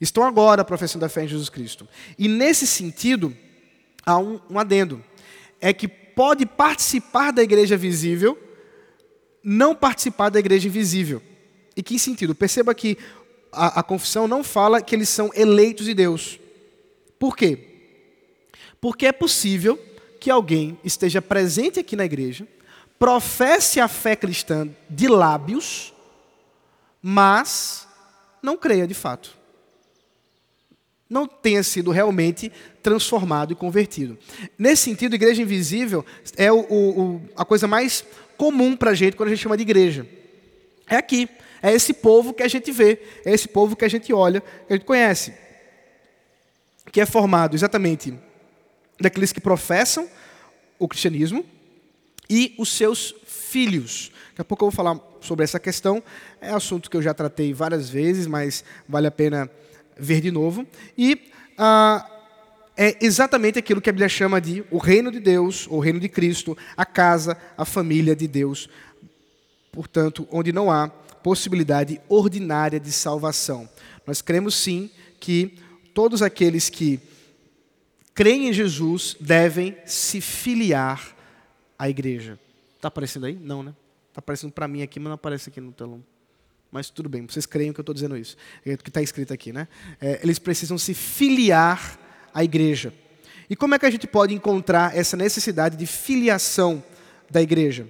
[0.00, 1.88] Estão agora professando a fé em Jesus Cristo.
[2.16, 3.36] E nesse sentido,
[4.04, 5.02] há um, um adendo.
[5.60, 8.38] É que pode participar da igreja visível,
[9.42, 11.20] não participar da igreja invisível.
[11.76, 12.36] E que sentido?
[12.36, 12.96] Perceba que
[13.52, 16.38] a, a confissão não fala que eles são eleitos de Deus.
[17.18, 17.58] Por quê?
[18.80, 19.78] Porque é possível
[20.20, 22.46] que alguém esteja presente aqui na igreja,
[22.98, 25.92] professe a fé cristã de lábios,
[27.02, 27.86] mas
[28.42, 29.36] não creia de fato
[31.08, 34.18] não tenha sido realmente transformado e convertido.
[34.58, 36.04] Nesse sentido, igreja invisível
[36.36, 38.04] é o, o, a coisa mais
[38.36, 40.06] comum para a gente quando a gente chama de igreja.
[40.88, 41.28] É aqui,
[41.62, 44.72] é esse povo que a gente vê, é esse povo que a gente olha, que
[44.72, 45.34] a gente conhece,
[46.92, 48.14] que é formado exatamente
[49.00, 50.08] daqueles que professam
[50.78, 51.44] o cristianismo
[52.28, 54.10] e os seus filhos.
[54.30, 56.02] Daqui a pouco eu vou falar sobre essa questão,
[56.40, 59.50] é assunto que eu já tratei várias vezes, mas vale a pena
[59.96, 60.66] ver de novo.
[60.96, 62.06] E ah,
[62.76, 66.08] é exatamente aquilo que a Bíblia chama de o reino de Deus, o reino de
[66.08, 68.68] Cristo, a casa, a família de Deus.
[69.72, 70.90] Portanto, onde não há
[71.26, 73.68] possibilidade ordinária de salvação.
[74.06, 75.58] Nós cremos sim que
[75.92, 77.00] todos aqueles que
[78.14, 81.16] creem em Jesus devem se filiar
[81.76, 82.38] à igreja.
[82.76, 83.34] Está aparecendo aí?
[83.34, 83.74] Não, né?
[84.08, 86.00] Está aparecendo para mim aqui, mas não aparece aqui no telão.
[86.70, 88.36] Mas tudo bem, vocês creem que eu estou dizendo isso.
[88.64, 89.66] É o que está escrito aqui, né?
[90.00, 91.98] É, eles precisam se filiar
[92.32, 92.94] à igreja.
[93.50, 96.84] E como é que a gente pode encontrar essa necessidade de filiação
[97.28, 97.88] da igreja?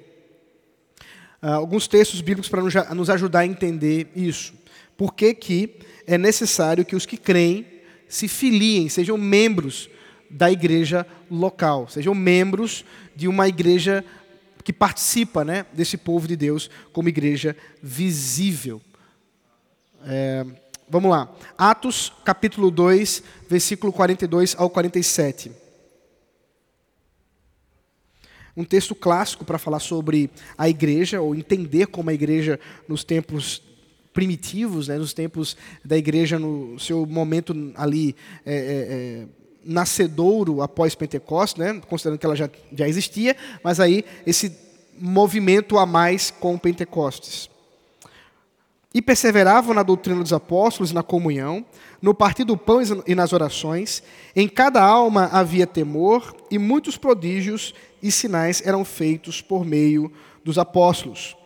[1.43, 4.55] Uh, alguns textos bíblicos para nos ajudar a entender isso.
[4.97, 7.67] Por que, que é necessário que os que creem
[8.09, 9.91] se filiem, sejam membros
[10.31, 14.05] da igreja local, sejam membros de uma igreja
[14.65, 18.81] que participa né, desse povo de Deus como igreja visível.
[20.05, 20.45] É,
[20.89, 21.33] vamos lá.
[21.57, 25.53] Atos capítulo 2, versículo 42 ao 47.
[28.57, 33.63] Um texto clássico para falar sobre a igreja, ou entender como a igreja nos tempos
[34.13, 38.17] primitivos, né, nos tempos da igreja, no seu momento ali
[38.47, 39.27] é, é, é
[39.63, 44.57] nascedouro após Pentecostes, né, considerando que ela já, já existia, mas aí esse
[44.99, 47.51] movimento a mais com Pentecostes.
[48.95, 51.67] E perseveravam na doutrina dos apóstolos e na comunhão,
[52.01, 54.03] no partir do pão e nas orações.
[54.35, 60.13] Em cada alma havia temor, e muitos prodígios e sinais eram feitos por meio
[60.45, 61.37] dos apóstolos.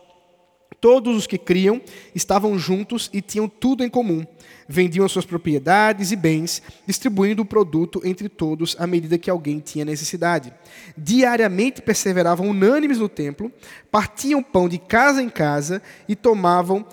[0.81, 1.79] Todos os que criam
[2.15, 4.25] estavam juntos e tinham tudo em comum.
[4.67, 9.85] Vendiam suas propriedades e bens, distribuindo o produto entre todos à medida que alguém tinha
[9.85, 10.51] necessidade.
[10.97, 13.51] Diariamente perseveravam unânimes no templo,
[13.91, 16.83] partiam pão de casa em casa e tomavam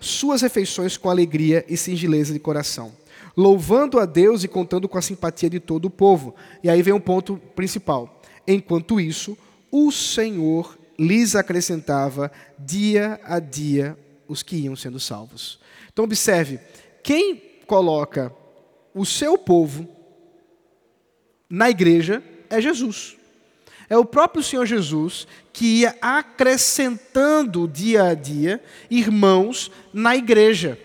[0.00, 2.92] suas refeições com alegria e singeleza de coração,
[3.36, 6.34] louvando a Deus e contando com a simpatia de todo o povo.
[6.62, 8.22] E aí vem um ponto principal.
[8.46, 9.36] Enquanto isso,
[9.70, 15.58] o Senhor lhes acrescentava dia a dia os que iam sendo salvos.
[15.92, 16.60] Então, observe:
[17.02, 18.32] quem coloca
[18.94, 19.88] o seu povo
[21.48, 23.16] na igreja é Jesus.
[23.88, 30.78] É o próprio Senhor Jesus que ia acrescentando dia a dia irmãos na igreja,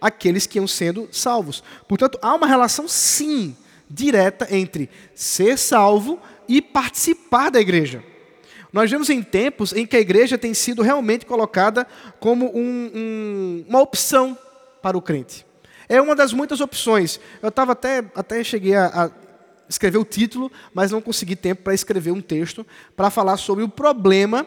[0.00, 1.62] aqueles que iam sendo salvos.
[1.86, 3.56] Portanto, há uma relação, sim,
[3.88, 6.20] direta entre ser salvo
[6.50, 8.02] e participar da igreja.
[8.72, 11.86] Nós vemos em tempos em que a igreja tem sido realmente colocada
[12.18, 14.36] como um, um, uma opção
[14.82, 15.46] para o crente.
[15.88, 17.20] É uma das muitas opções.
[17.40, 19.10] Eu estava até, até cheguei a, a
[19.68, 23.68] escrever o título, mas não consegui tempo para escrever um texto para falar sobre o
[23.68, 24.44] problema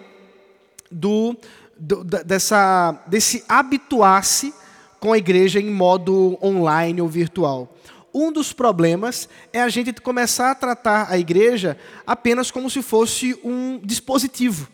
[0.92, 1.38] do,
[1.80, 4.54] do, dessa, desse habituar-se
[5.00, 7.74] com a igreja em modo online ou virtual.
[8.14, 13.38] Um dos problemas é a gente começar a tratar a igreja apenas como se fosse
[13.44, 14.70] um dispositivo,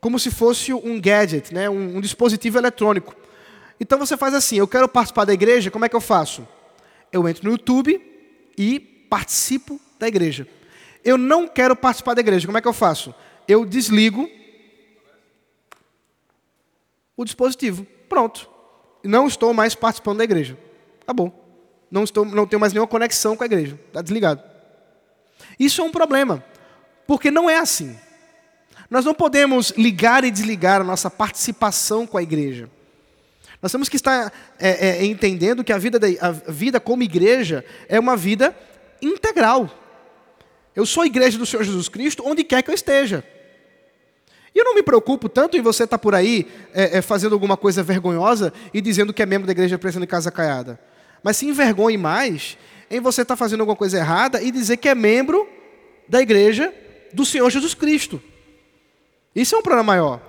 [0.00, 1.68] como se fosse um gadget, né?
[1.68, 3.14] um, um dispositivo eletrônico.
[3.78, 6.48] Então você faz assim: eu quero participar da igreja, como é que eu faço?
[7.12, 8.00] Eu entro no YouTube
[8.56, 10.48] e participo da igreja.
[11.04, 13.14] Eu não quero participar da igreja, como é que eu faço?
[13.46, 14.30] Eu desligo
[17.14, 17.86] o dispositivo.
[18.08, 18.48] Pronto.
[19.04, 20.56] Não estou mais participando da igreja.
[21.02, 21.41] Acabou
[21.92, 23.78] não, estou, não tenho mais nenhuma conexão com a igreja.
[23.88, 24.42] Está desligado.
[25.60, 26.42] Isso é um problema,
[27.06, 27.94] porque não é assim.
[28.88, 32.68] Nós não podemos ligar e desligar a nossa participação com a igreja.
[33.60, 37.62] Nós temos que estar é, é, entendendo que a vida, da, a vida como igreja
[37.88, 38.56] é uma vida
[39.02, 39.70] integral.
[40.74, 43.22] Eu sou igreja do Senhor Jesus Cristo onde quer que eu esteja.
[44.54, 47.56] E eu não me preocupo tanto em você estar por aí é, é fazendo alguma
[47.56, 50.80] coisa vergonhosa e dizendo que é membro da igreja presando em casa caiada.
[51.22, 52.56] Mas se envergonhe mais
[52.90, 55.48] em você estar tá fazendo alguma coisa errada e dizer que é membro
[56.08, 56.74] da igreja
[57.12, 58.22] do Senhor Jesus Cristo.
[59.34, 60.20] Isso é um problema maior.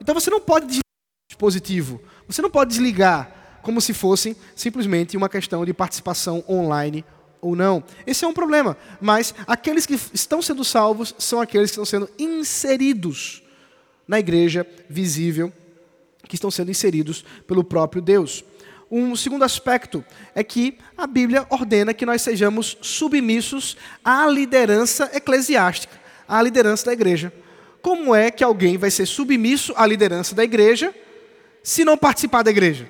[0.00, 2.00] Então você não pode desligar o dispositivo.
[2.26, 7.04] Você não pode desligar como se fosse simplesmente uma questão de participação online
[7.40, 7.82] ou não.
[8.06, 8.76] Esse é um problema.
[9.00, 13.42] Mas aqueles que estão sendo salvos são aqueles que estão sendo inseridos
[14.06, 15.52] na igreja visível,
[16.28, 18.44] que estão sendo inseridos pelo próprio Deus.
[18.96, 20.04] Um segundo aspecto
[20.36, 26.92] é que a Bíblia ordena que nós sejamos submissos à liderança eclesiástica, à liderança da
[26.92, 27.32] igreja.
[27.82, 30.94] Como é que alguém vai ser submisso à liderança da igreja
[31.60, 32.88] se não participar da igreja?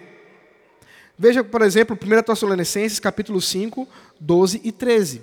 [1.19, 3.89] Veja, por exemplo, 1 Tessalonicenses, capítulo 5,
[4.21, 5.23] 12 e 13.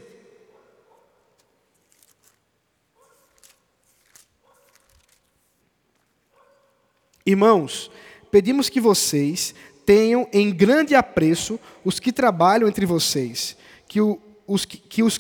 [7.24, 7.92] Irmãos,
[8.32, 9.54] pedimos que vocês
[9.86, 15.20] tenham em grande apreço os que trabalham entre vocês, que, o, os, que, os,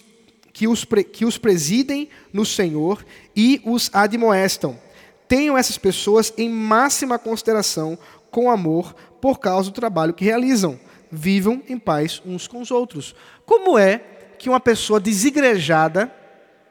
[0.53, 4.79] que, os, que os presidem no Senhor e os admoestam.
[5.27, 7.97] Tenham essas pessoas em máxima consideração,
[8.29, 10.79] com amor, por causa do trabalho que realizam.
[11.11, 13.13] Vivam em paz uns com os outros.
[13.45, 13.97] Como é
[14.37, 16.13] que uma pessoa desigrejada,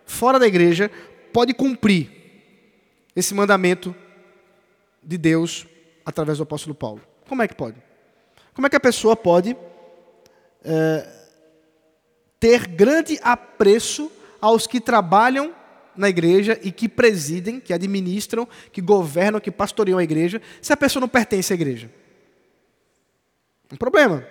[0.05, 0.91] fora da igreja,
[1.33, 2.11] pode cumprir
[3.15, 3.95] esse mandamento
[5.03, 5.67] de Deus
[6.05, 7.10] através do apóstolo Paulo?
[7.31, 7.77] Como é que pode?
[8.53, 9.57] Como é que a pessoa pode
[10.65, 11.09] é,
[12.41, 15.55] ter grande apreço aos que trabalham
[15.95, 20.77] na igreja e que presidem, que administram, que governam, que pastoreiam a igreja, se a
[20.77, 21.89] pessoa não pertence à igreja?
[23.73, 24.27] Um problema.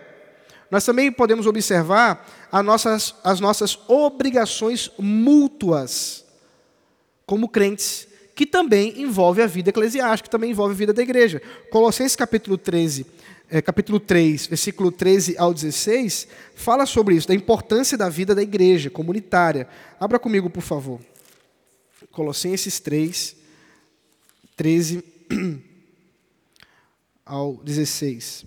[0.69, 6.25] Nós também podemos observar as nossas, as nossas obrigações mútuas
[7.25, 8.08] como crentes
[8.39, 11.41] que também envolve a vida eclesiástica, que também envolve a vida da igreja.
[11.69, 13.05] Colossenses capítulo 13,
[13.49, 16.25] é, capítulo 3, versículo 13 ao 16,
[16.55, 19.67] fala sobre isso, da importância da vida da igreja comunitária.
[19.99, 21.01] Abra comigo, por favor.
[22.11, 23.35] Colossenses 3,
[24.55, 25.03] 13
[27.25, 28.45] ao 16.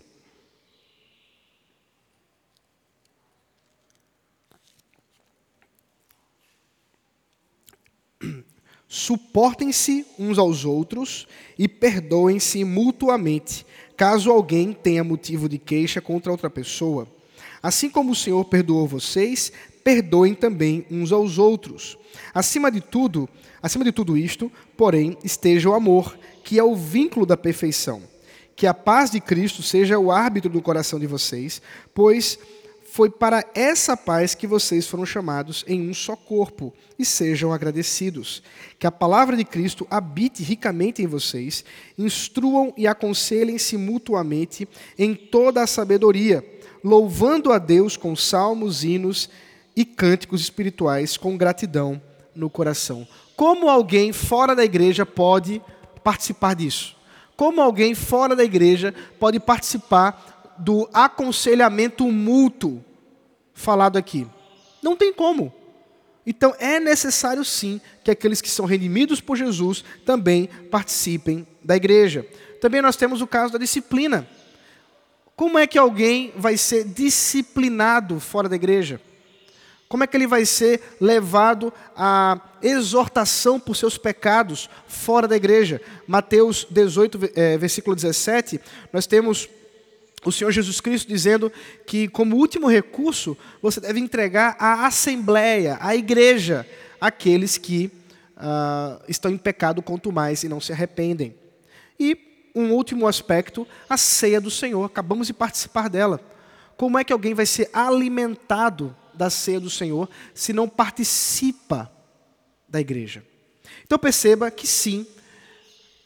[8.95, 11.27] Suportem-se uns aos outros
[11.59, 13.65] e perdoem-se mutuamente,
[13.97, 17.09] caso alguém tenha motivo de queixa contra outra pessoa.
[17.63, 19.51] Assim como o Senhor perdoou vocês,
[19.83, 21.97] perdoem também uns aos outros.
[22.35, 23.27] Acima de tudo,
[23.63, 26.15] acima de tudo isto, porém, esteja o amor,
[26.45, 28.03] que é o vínculo da perfeição.
[28.55, 31.63] que a paz de Cristo seja o árbitro do coração de vocês,
[31.95, 32.39] pois
[32.93, 38.43] foi para essa paz que vocês foram chamados em um só corpo, e sejam agradecidos.
[38.79, 41.65] Que a palavra de Cristo habite ricamente em vocês,
[41.97, 44.69] instruam e aconselhem-se mutuamente
[44.99, 46.47] em toda a sabedoria,
[46.85, 49.31] louvando a Deus com salmos, hinos
[49.75, 51.99] e cânticos espirituais com gratidão
[52.37, 53.09] no coração.
[53.35, 55.63] Como alguém fora da igreja pode
[56.05, 56.95] participar disso?
[57.39, 62.85] Como alguém fora da igreja pode participar do aconselhamento mútuo
[63.53, 64.27] falado aqui?
[64.83, 65.53] Não tem como.
[66.27, 72.27] Então é necessário sim que aqueles que são redimidos por Jesus também participem da igreja.
[72.61, 74.27] Também nós temos o caso da disciplina.
[75.35, 79.01] Como é que alguém vai ser disciplinado fora da igreja?
[79.89, 85.83] Como é que ele vai ser levado à exortação por seus pecados fora da igreja?
[86.07, 88.59] Mateus 18, eh, versículo 17,
[88.91, 89.51] nós temos
[90.25, 91.51] o Senhor Jesus Cristo dizendo
[91.87, 96.67] que, como último recurso, você deve entregar à assembleia, à igreja,
[97.01, 97.91] aqueles que
[98.37, 101.35] uh, estão em pecado quanto mais e não se arrependem.
[101.99, 104.85] E um último aspecto, a ceia do Senhor.
[104.85, 106.21] Acabamos de participar dela.
[106.77, 111.91] Como é que alguém vai ser alimentado da ceia do Senhor se não participa
[112.69, 113.25] da igreja?
[113.85, 115.07] Então perceba que sim,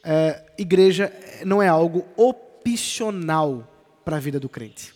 [0.02, 1.12] é, igreja
[1.44, 3.75] não é algo opcional
[4.06, 4.94] para a vida do crente.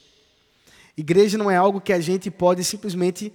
[0.96, 3.32] Igreja não é algo que a gente pode simplesmente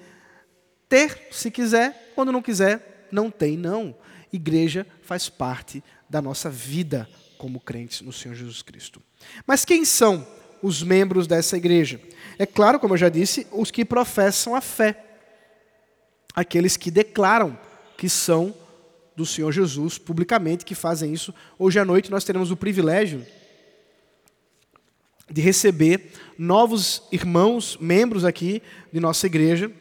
[0.88, 3.93] ter, se quiser, quando não quiser, não tem, não.
[4.32, 9.01] Igreja faz parte da nossa vida como crentes no Senhor Jesus Cristo.
[9.45, 10.26] Mas quem são
[10.61, 11.99] os membros dessa igreja?
[12.39, 15.03] É claro, como eu já disse, os que professam a fé.
[16.34, 17.59] Aqueles que declaram
[17.97, 18.55] que são
[19.13, 21.36] do Senhor Jesus publicamente, que fazem isso.
[21.59, 23.26] Hoje à noite nós teremos o privilégio
[25.30, 28.61] de receber novos irmãos, membros aqui
[28.91, 29.71] de nossa igreja.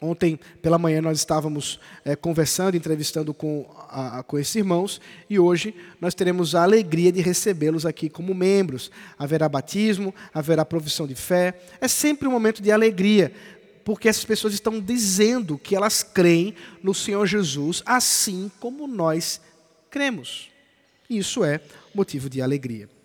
[0.00, 5.74] Ontem pela manhã nós estávamos é, conversando, entrevistando com, a, com esses irmãos, e hoje
[6.00, 8.90] nós teremos a alegria de recebê-los aqui como membros.
[9.18, 11.58] Haverá batismo, haverá profissão de fé.
[11.80, 13.32] É sempre um momento de alegria,
[13.84, 19.40] porque essas pessoas estão dizendo que elas creem no Senhor Jesus, assim como nós
[19.90, 20.50] cremos.
[21.08, 21.60] Isso é
[21.94, 22.95] motivo de alegria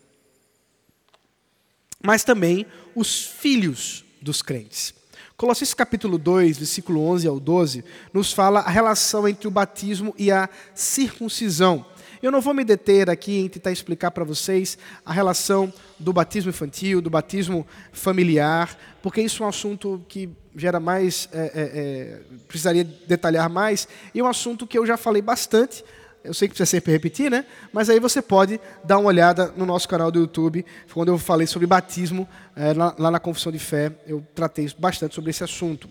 [2.03, 4.93] mas também os filhos dos crentes.
[5.35, 7.83] Colossenses capítulo 2, versículo 11 ao 12,
[8.13, 11.85] nos fala a relação entre o batismo e a circuncisão.
[12.21, 16.51] Eu não vou me deter aqui em tentar explicar para vocês a relação do batismo
[16.51, 22.21] infantil, do batismo familiar, porque isso é um assunto que gera mais, é, é, é,
[22.47, 25.83] precisaria detalhar mais, e é um assunto que eu já falei bastante
[26.23, 27.45] eu sei que precisa sempre repetir, né?
[27.73, 31.47] Mas aí você pode dar uma olhada no nosso canal do YouTube, quando eu falei
[31.47, 35.89] sobre batismo, é, lá, lá, na Confissão de Fé, eu tratei bastante sobre esse assunto.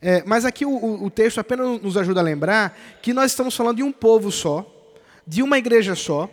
[0.00, 3.76] É, mas aqui o, o texto apenas nos ajuda a lembrar que nós estamos falando
[3.76, 4.66] de um povo só,
[5.24, 6.28] de uma igreja só,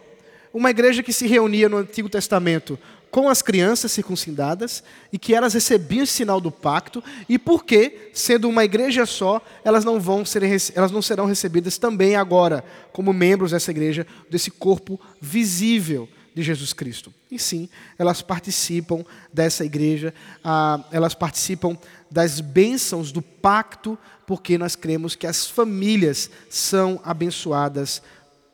[0.52, 2.80] uma igreja que se reunia no Antigo Testamento
[3.12, 8.48] com as crianças circuncidadas e que elas recebiam esse sinal do pacto e porque, sendo
[8.48, 10.44] uma igreja só, elas não vão ser,
[10.76, 16.74] elas não serão recebidas também agora como membros dessa igreja, desse corpo visível de Jesus
[16.74, 17.14] Cristo.
[17.32, 19.04] E sim, elas participam
[19.34, 21.78] dessa igreja, ah, elas participam
[22.10, 28.02] das bênçãos do pacto, porque nós cremos que as famílias são abençoadas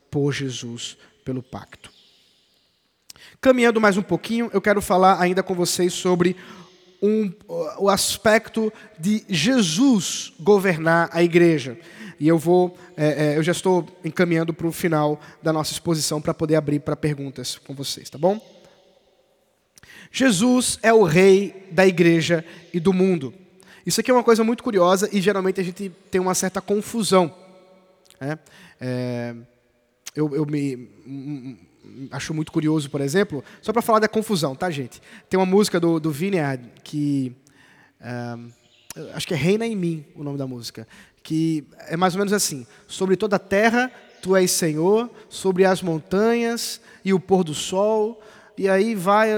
[0.09, 1.94] por Jesus pelo pacto.
[3.45, 6.35] Caminhando mais um pouquinho, eu quero falar ainda com vocês sobre
[6.99, 7.31] um,
[7.77, 11.77] o aspecto de Jesus governar a igreja.
[12.19, 16.19] E eu vou, é, é, eu já estou encaminhando para o final da nossa exposição
[16.19, 18.41] para poder abrir para perguntas com vocês, tá bom?
[20.11, 22.43] Jesus é o rei da igreja
[22.73, 23.31] e do mundo.
[23.85, 27.31] Isso aqui é uma coisa muito curiosa e geralmente a gente tem uma certa confusão.
[28.19, 28.39] Né?
[28.81, 29.35] É,
[30.15, 30.89] eu, eu me
[32.11, 35.01] acho muito curioso, por exemplo, só para falar da confusão, tá, gente?
[35.29, 37.35] Tem uma música do, do Vineyard que.
[38.01, 38.51] Uh,
[39.13, 40.87] acho que é Reina em Mim o nome da música.
[41.23, 45.83] Que é mais ou menos assim: Sobre toda a terra tu és Senhor, sobre as
[45.83, 48.21] montanhas e o pôr do sol.
[48.57, 49.29] E aí vai.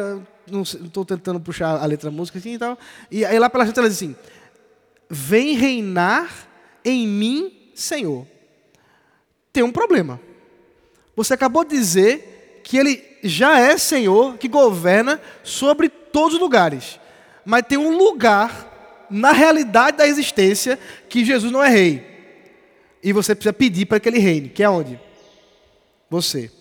[0.50, 2.78] Não estou tentando puxar a letra da música assim e tal.
[3.12, 4.16] E aí lá pela gente ela diz assim:
[5.10, 6.48] Vem reinar
[6.86, 8.26] em mim, Senhor.
[9.52, 10.22] Tem um problema.
[11.18, 12.37] Você acabou de dizer
[12.68, 17.00] que ele já é Senhor, que governa sobre todos os lugares.
[17.46, 22.06] Mas tem um lugar na realidade da existência que Jesus não é rei.
[23.02, 25.00] E você precisa pedir para que ele reine, que é onde?
[26.10, 26.52] Você.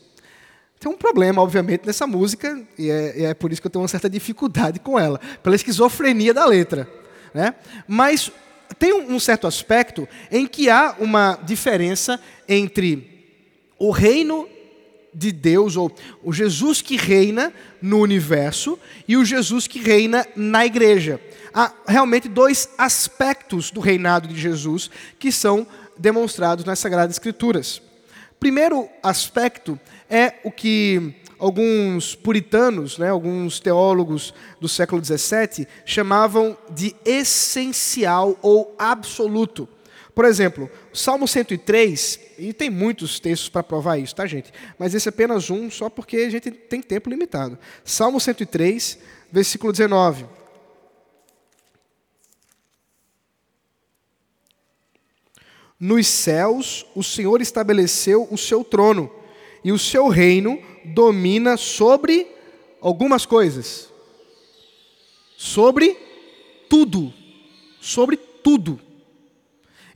[0.78, 3.82] Tem um problema, obviamente, nessa música, e é, e é, por isso que eu tenho
[3.82, 6.88] uma certa dificuldade com ela, pela esquizofrenia da letra.
[7.34, 7.52] Né?
[7.88, 8.30] Mas
[8.78, 13.34] tem um, um certo aspecto em que há uma diferença entre
[13.76, 14.48] o reino
[15.16, 15.90] de Deus, ou
[16.22, 21.18] o Jesus que reina no universo, e o Jesus que reina na igreja.
[21.54, 27.80] Há realmente dois aspectos do reinado de Jesus que são demonstrados nas Sagradas Escrituras.
[28.38, 36.94] Primeiro aspecto é o que alguns puritanos, né, alguns teólogos do século XVII, chamavam de
[37.06, 39.66] essencial ou absoluto.
[40.14, 44.52] Por exemplo, Salmo 103, e tem muitos textos para provar isso, tá, gente?
[44.78, 47.58] Mas esse é apenas um, só porque a gente tem tempo limitado.
[47.84, 48.98] Salmo 103,
[49.30, 50.26] versículo 19.
[55.78, 59.10] Nos céus o Senhor estabeleceu o seu trono,
[59.66, 62.26] e o seu reino domina sobre
[62.80, 63.92] algumas coisas.
[65.36, 65.96] Sobre
[66.68, 67.12] tudo.
[67.80, 68.80] Sobre tudo.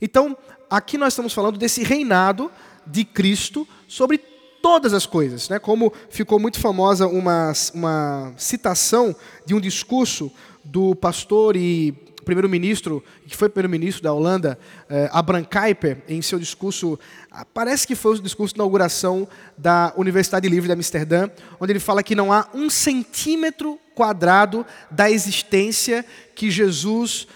[0.01, 0.37] Então,
[0.71, 2.49] aqui nós estamos falando desse reinado
[2.87, 4.17] de Cristo sobre
[4.61, 5.49] todas as coisas.
[5.49, 5.59] Né?
[5.59, 9.13] Como ficou muito famosa uma, uma citação
[9.45, 10.31] de um discurso
[10.63, 11.91] do pastor e
[12.23, 14.57] primeiro-ministro, que foi primeiro-ministro da Holanda,
[14.87, 16.97] eh, Abraham Kuyper, em seu discurso,
[17.31, 21.79] ah, parece que foi o discurso de inauguração da Universidade Livre de Amsterdã, onde ele
[21.79, 26.05] fala que não há um centímetro quadrado da existência
[26.35, 27.27] que Jesus,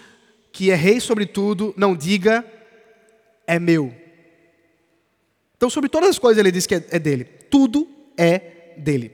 [0.52, 2.46] que é rei sobre tudo, não diga
[3.48, 3.94] é meu.
[5.58, 7.24] Então, sobre todas as coisas, ele diz que é, dele.
[7.24, 7.88] Tudo
[8.18, 9.12] é dele.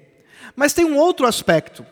[0.56, 1.86] Mas tem um outro aspecto.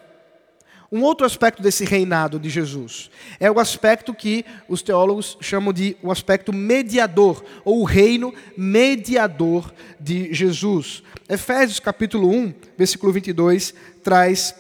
[0.92, 5.96] Um outro aspecto desse reinado de Jesus é o aspecto que os teólogos chamam de
[6.02, 11.04] o aspecto mediador, ou o reino mediador de Jesus.
[11.30, 13.72] Efésios capítulo 1, versículo 22,
[14.04, 14.56] traz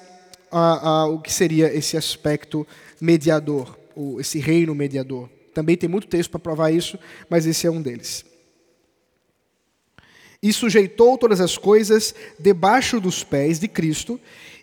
[1.12, 2.66] o que seria esse aspecto
[3.02, 5.28] mediador, ou esse reino mediador.
[5.60, 6.97] Também tem muito texto para provar isso,
[7.30, 8.24] mas esse é um deles.
[10.41, 14.18] E sujeitou todas as coisas debaixo dos pés de Cristo,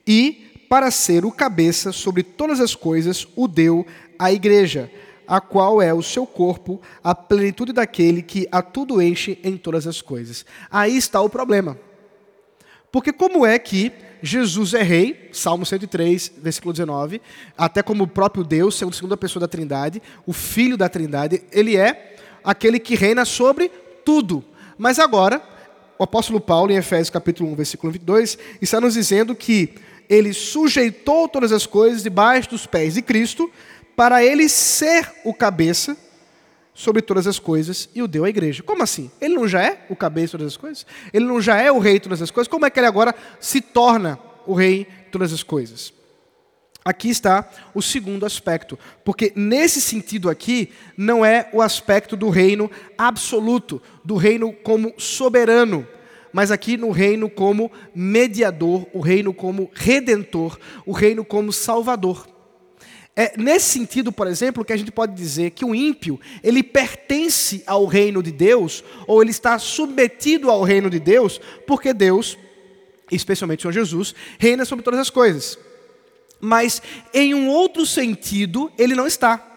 [0.06, 3.86] e, para ser o cabeça sobre todas as coisas, o deu
[4.18, 4.90] à igreja,
[5.28, 9.86] a qual é o seu corpo, a plenitude daquele que a tudo enche em todas
[9.86, 10.46] as coisas.
[10.70, 11.78] Aí está o problema.
[12.90, 17.20] Porque como é que Jesus é rei, Salmo 103, versículo 19,
[17.56, 21.42] até como o próprio Deus, sendo a segunda pessoa da Trindade, o Filho da Trindade,
[21.52, 23.70] ele é aquele que reina sobre
[24.04, 24.44] tudo.
[24.78, 25.42] Mas agora,
[25.98, 29.74] o apóstolo Paulo, em Efésios capítulo 1, versículo 22, está nos dizendo que
[30.08, 33.50] ele sujeitou todas as coisas debaixo dos pés de Cristo,
[33.94, 35.96] para ele ser o cabeça
[36.76, 38.62] sobre todas as coisas e o deu à igreja.
[38.62, 39.10] Como assim?
[39.18, 40.86] Ele não já é o cabeça de todas as coisas?
[41.10, 42.48] Ele não já é o rei de todas as coisas?
[42.48, 45.94] Como é que ele agora se torna o rei de todas as coisas?
[46.84, 52.70] Aqui está o segundo aspecto, porque nesse sentido aqui não é o aspecto do reino
[52.96, 55.88] absoluto, do reino como soberano,
[56.30, 62.35] mas aqui no reino como mediador, o reino como redentor, o reino como salvador.
[63.18, 67.62] É nesse sentido, por exemplo, que a gente pode dizer que o ímpio, ele pertence
[67.66, 72.36] ao reino de Deus, ou ele está submetido ao reino de Deus, porque Deus,
[73.10, 75.58] especialmente o Senhor Jesus, reina sobre todas as coisas.
[76.38, 76.82] Mas
[77.14, 79.54] em um outro sentido, ele não está.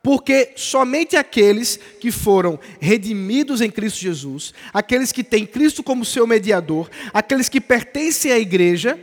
[0.00, 6.28] Porque somente aqueles que foram redimidos em Cristo Jesus, aqueles que têm Cristo como seu
[6.28, 8.96] mediador, aqueles que pertencem à igreja,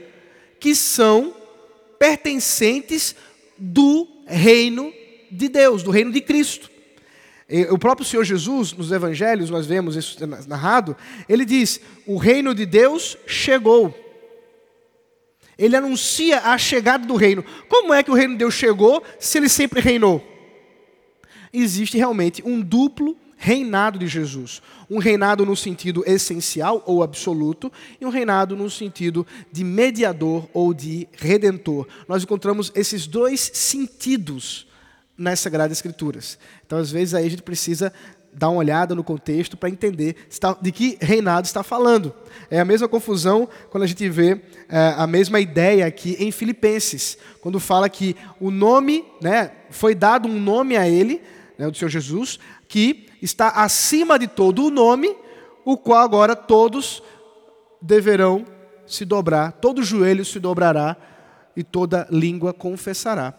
[0.61, 1.35] que são
[1.99, 3.15] pertencentes
[3.57, 4.93] do reino
[5.31, 6.69] de Deus, do reino de Cristo.
[7.69, 10.97] O próprio Senhor Jesus, nos evangelhos, nós vemos isso narrado,
[11.29, 13.93] ele diz: o reino de Deus chegou.
[15.57, 17.45] Ele anuncia a chegada do reino.
[17.69, 20.21] Como é que o reino de Deus chegou se ele sempre reinou?
[21.53, 24.61] Existe realmente um duplo reinado de Jesus.
[24.89, 30.73] Um reinado no sentido essencial ou absoluto, e um reinado no sentido de mediador ou
[30.73, 31.87] de redentor.
[32.07, 34.67] Nós encontramos esses dois sentidos
[35.17, 36.37] nas Sagradas Escrituras.
[36.65, 37.91] Então, às vezes, aí a gente precisa
[38.35, 40.27] dar uma olhada no contexto para entender
[40.61, 42.13] de que reinado está falando.
[42.49, 47.17] É a mesma confusão quando a gente vê é, a mesma ideia aqui em Filipenses,
[47.39, 51.21] quando fala que o nome, né, foi dado um nome a ele,
[51.57, 55.15] né, do Senhor Jesus, que está acima de todo o nome,
[55.65, 57.01] o qual agora todos
[57.81, 58.45] deverão
[58.85, 60.95] se dobrar, todo joelho se dobrará
[61.55, 63.33] e toda língua confessará.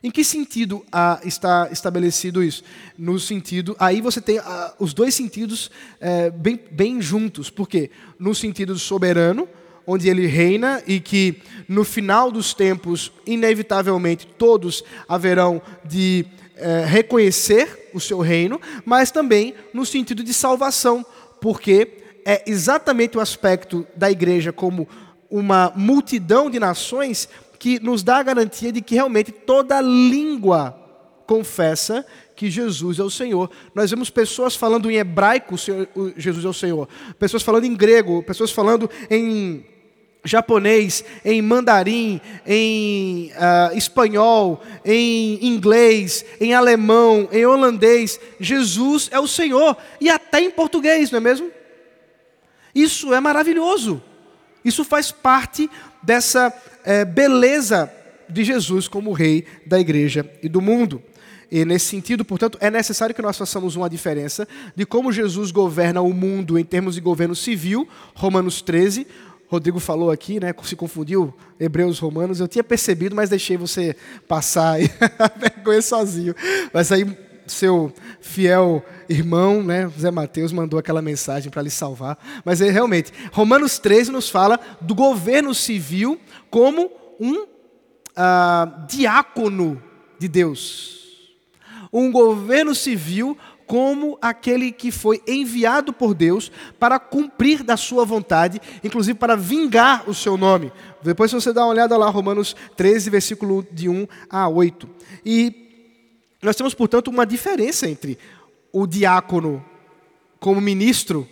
[0.00, 2.62] Em que sentido ah, está estabelecido isso?
[2.96, 7.50] No sentido, aí você tem ah, os dois sentidos eh, bem, bem juntos.
[7.50, 7.90] Por quê?
[8.16, 9.48] No sentido soberano,
[9.84, 17.87] onde ele reina e que no final dos tempos, inevitavelmente, todos haverão de eh, reconhecer
[17.98, 21.04] o seu reino, mas também no sentido de salvação,
[21.40, 24.88] porque é exatamente o aspecto da igreja como
[25.30, 27.28] uma multidão de nações
[27.58, 30.78] que nos dá a garantia de que realmente toda língua
[31.26, 33.50] confessa que Jesus é o Senhor.
[33.74, 35.56] Nós vemos pessoas falando em hebraico,
[36.16, 36.88] Jesus é o Senhor.
[37.18, 39.66] Pessoas falando em grego, pessoas falando em
[40.28, 48.20] japonês, em mandarim, em uh, espanhol, em inglês, em alemão, em holandês.
[48.38, 49.76] Jesus é o Senhor.
[50.00, 51.50] E até em português, não é mesmo?
[52.74, 54.02] Isso é maravilhoso.
[54.64, 55.68] Isso faz parte
[56.02, 56.52] dessa
[56.84, 57.92] é, beleza
[58.28, 61.02] de Jesus como Rei da igreja e do mundo.
[61.50, 66.02] E nesse sentido, portanto, é necessário que nós façamos uma diferença de como Jesus governa
[66.02, 69.06] o mundo em termos de governo civil, Romanos 13.
[69.48, 73.96] Rodrigo falou aqui, né, se confundiu Hebreus Romanos, eu tinha percebido, mas deixei você
[74.28, 74.90] passar e
[75.40, 76.34] vergonha sozinho.
[76.72, 77.04] Mas aí
[77.46, 82.18] seu fiel irmão, né, Zé Mateus, mandou aquela mensagem para lhe salvar.
[82.44, 86.20] Mas é, realmente, Romanos 13 nos fala do governo civil
[86.50, 89.82] como um uh, diácono
[90.18, 90.98] de Deus.
[91.92, 93.36] Um governo civil
[93.68, 100.08] como aquele que foi enviado por Deus para cumprir da sua vontade, inclusive para vingar
[100.08, 100.72] o seu nome.
[101.02, 104.88] Depois você dá uma olhada lá, Romanos 13, versículo de 1 a 8.
[105.24, 105.68] E
[106.42, 108.18] nós temos, portanto, uma diferença entre
[108.72, 109.62] o diácono
[110.40, 111.28] como ministro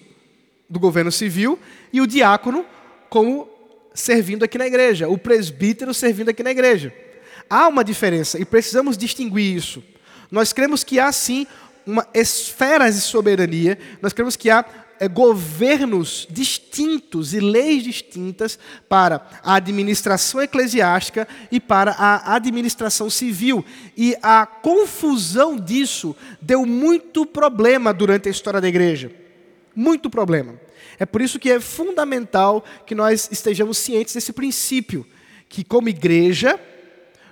[0.69, 1.59] do governo civil
[1.91, 2.67] e o diácono
[3.09, 3.49] como
[3.95, 6.93] servindo aqui na igreja, o presbítero servindo aqui na igreja.
[7.49, 9.83] Há uma diferença e precisamos distinguir isso.
[10.31, 11.47] Nós cremos que há sim
[11.87, 14.65] uma esferas de soberania, nós cremos que há
[14.99, 18.59] é, governos distintos e leis distintas
[18.89, 23.65] para a administração eclesiástica e para a administração civil.
[23.97, 29.13] E a confusão disso deu muito problema durante a história da igreja.
[29.75, 30.55] Muito problema.
[30.99, 35.07] É por isso que é fundamental que nós estejamos cientes desse princípio,
[35.49, 36.59] que como igreja,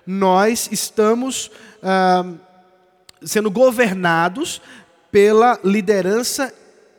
[0.07, 1.51] nós estamos
[1.83, 2.25] ah,
[3.25, 4.61] sendo governados
[5.11, 6.53] pela liderança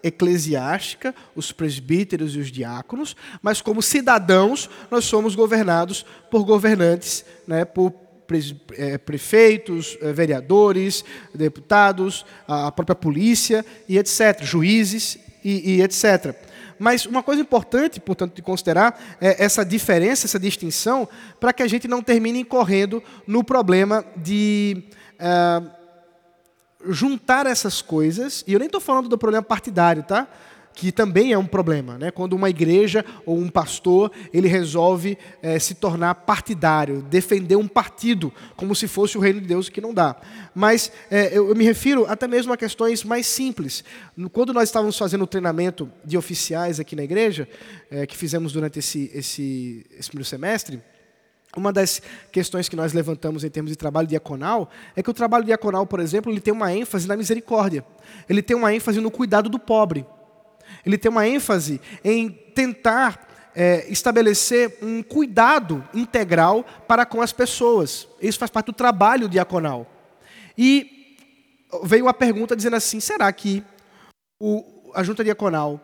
[0.04, 7.66] eclesiástica, os presbíteros e os diáconos, mas como cidadãos nós somos governados por governantes, né,
[7.66, 7.92] por
[8.74, 11.04] é, prefeitos, é, vereadores,
[11.34, 16.36] deputados, a própria polícia e etc., juízes e, e etc.
[16.78, 21.08] Mas uma coisa importante, portanto, de considerar é essa diferença, essa distinção,
[21.40, 24.84] para que a gente não termine incorrendo no problema de
[25.16, 25.75] uh,
[26.88, 30.28] juntar essas coisas, e eu nem estou falando do problema partidário, tá?
[30.76, 32.12] que também é um problema, né?
[32.12, 38.32] quando uma igreja ou um pastor ele resolve é, se tornar partidário, defender um partido,
[38.58, 40.18] como se fosse o reino de Deus, que não dá.
[40.54, 43.84] Mas é, eu, eu, me refiro até mesmo a questões mais simples.
[44.34, 47.48] Quando nós estávamos fazendo o treinamento de oficiais aqui na igreja,
[47.90, 50.82] é, que fizemos durante esse, esse, esse primeiro semestre,
[51.56, 52.02] uma das
[52.32, 56.00] questões que nós levantamos em termos de trabalho diaconal é que o trabalho diaconal, por
[56.00, 57.86] exemplo, ele tem uma ênfase na misericórdia.
[58.30, 60.06] Ele tem uma ênfase no cuidado do pobre.
[60.86, 68.08] Ele tem uma ênfase em tentar é, estabelecer um cuidado integral para com as pessoas.
[68.22, 69.88] Isso faz parte do trabalho diaconal.
[70.58, 71.18] E
[71.84, 73.64] veio a pergunta dizendo assim: será que
[74.40, 75.80] o, a junta diaconal,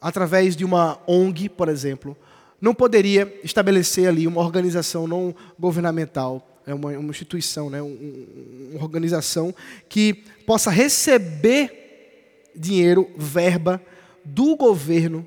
[0.00, 2.16] através de uma ONG, por exemplo,
[2.60, 8.82] não poderia estabelecer ali uma organização não governamental, é uma, uma instituição, né, um, uma
[8.82, 9.54] organização
[9.88, 10.12] que
[10.46, 13.80] possa receber dinheiro, verba
[14.24, 15.24] do governo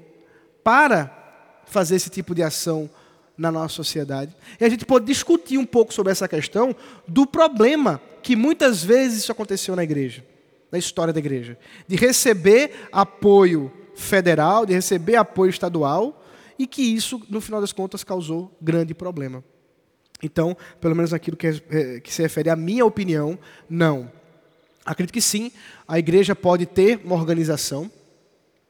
[0.64, 1.18] para
[1.66, 2.90] fazer esse tipo de ação
[3.38, 4.36] na nossa sociedade.
[4.60, 6.76] E a gente pode discutir um pouco sobre essa questão
[7.08, 10.24] do problema que muitas vezes isso aconteceu na igreja,
[10.72, 11.58] na história da igreja,
[11.88, 16.21] de receber apoio federal, de receber apoio estadual
[16.62, 19.44] e que isso, no final das contas, causou grande problema.
[20.22, 24.12] Então, pelo menos naquilo que, é, que se refere à minha opinião, não.
[24.86, 25.52] Acredito que sim,
[25.88, 27.90] a igreja pode ter uma organização,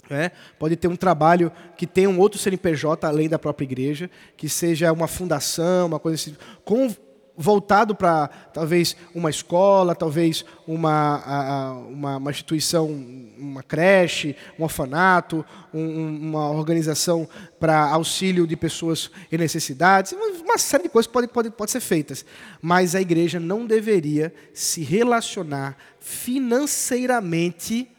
[0.10, 4.48] é, pode ter um trabalho que tenha um outro CNPJ além da própria igreja, que
[4.48, 6.96] seja uma fundação, uma coisa assim, com,
[7.42, 16.30] voltado para talvez uma escola, talvez uma, uma, uma instituição, uma creche, um orfanato, um,
[16.30, 17.28] uma organização
[17.60, 22.24] para auxílio de pessoas em necessidades, uma série de coisas podem pode, pode ser feitas.
[22.62, 27.90] Mas a igreja não deveria se relacionar financeiramente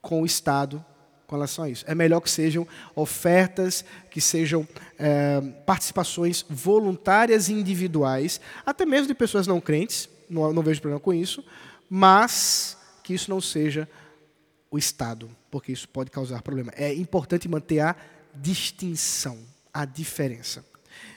[0.00, 0.84] com o Estado
[1.28, 1.84] com relação a isso.
[1.86, 2.66] É melhor que sejam
[2.96, 4.66] ofertas, que sejam
[4.98, 10.98] é, participações voluntárias e individuais, até mesmo de pessoas não crentes, não, não vejo problema
[10.98, 11.44] com isso,
[11.88, 13.86] mas que isso não seja
[14.70, 16.72] o Estado, porque isso pode causar problema.
[16.74, 17.94] É importante manter a
[18.34, 19.38] distinção,
[19.72, 20.64] a diferença.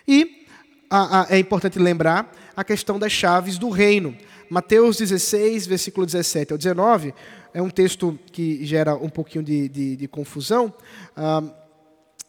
[0.05, 0.45] E
[0.89, 4.17] a, a, é importante lembrar a questão das chaves do reino.
[4.49, 7.13] Mateus 16, versículo 17 ao 19,
[7.53, 10.73] é um texto que gera um pouquinho de, de, de confusão.
[11.15, 11.43] Ah,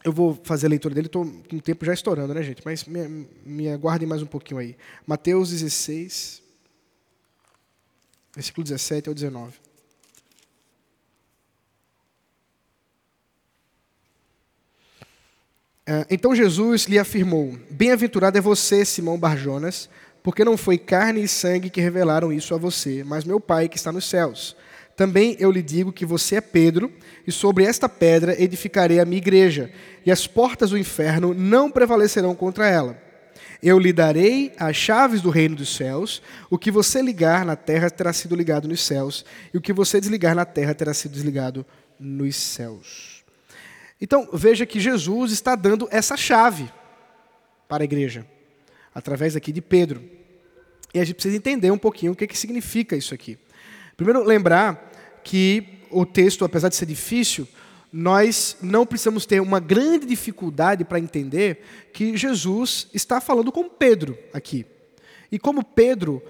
[0.05, 2.62] eu vou fazer a leitura dele, estou com o tempo já estourando, né, gente?
[2.64, 4.77] Mas me, me aguardem mais um pouquinho aí.
[5.07, 6.43] Mateus 16,
[8.35, 9.55] versículo 17 ao 19.
[15.87, 19.89] Ah, então Jesus lhe afirmou: Bem-aventurado é você, Simão Barjonas,
[20.23, 23.77] porque não foi carne e sangue que revelaram isso a você, mas meu Pai que
[23.77, 24.57] está nos céus.
[24.97, 26.93] Também eu lhe digo que você é Pedro,
[27.26, 29.72] e sobre esta pedra edificarei a minha igreja,
[30.05, 33.01] e as portas do inferno não prevalecerão contra ela.
[33.62, 36.20] Eu lhe darei as chaves do reino dos céus.
[36.51, 39.24] O que você ligar na terra terá sido ligado nos céus,
[39.55, 41.64] e o que você desligar na terra terá sido desligado
[41.99, 43.24] nos céus.
[44.01, 46.68] Então, veja que Jesus está dando essa chave
[47.68, 48.26] para a igreja,
[48.93, 50.03] através aqui de Pedro.
[50.93, 53.38] E a gente precisa entender um pouquinho o que, que significa isso aqui.
[53.97, 54.90] Primeiro, lembrar
[55.24, 57.47] que o texto, apesar de ser difícil,
[57.93, 61.62] nós não precisamos ter uma grande dificuldade para entender
[61.93, 64.64] que Jesus está falando com Pedro aqui.
[65.30, 66.22] E como Pedro,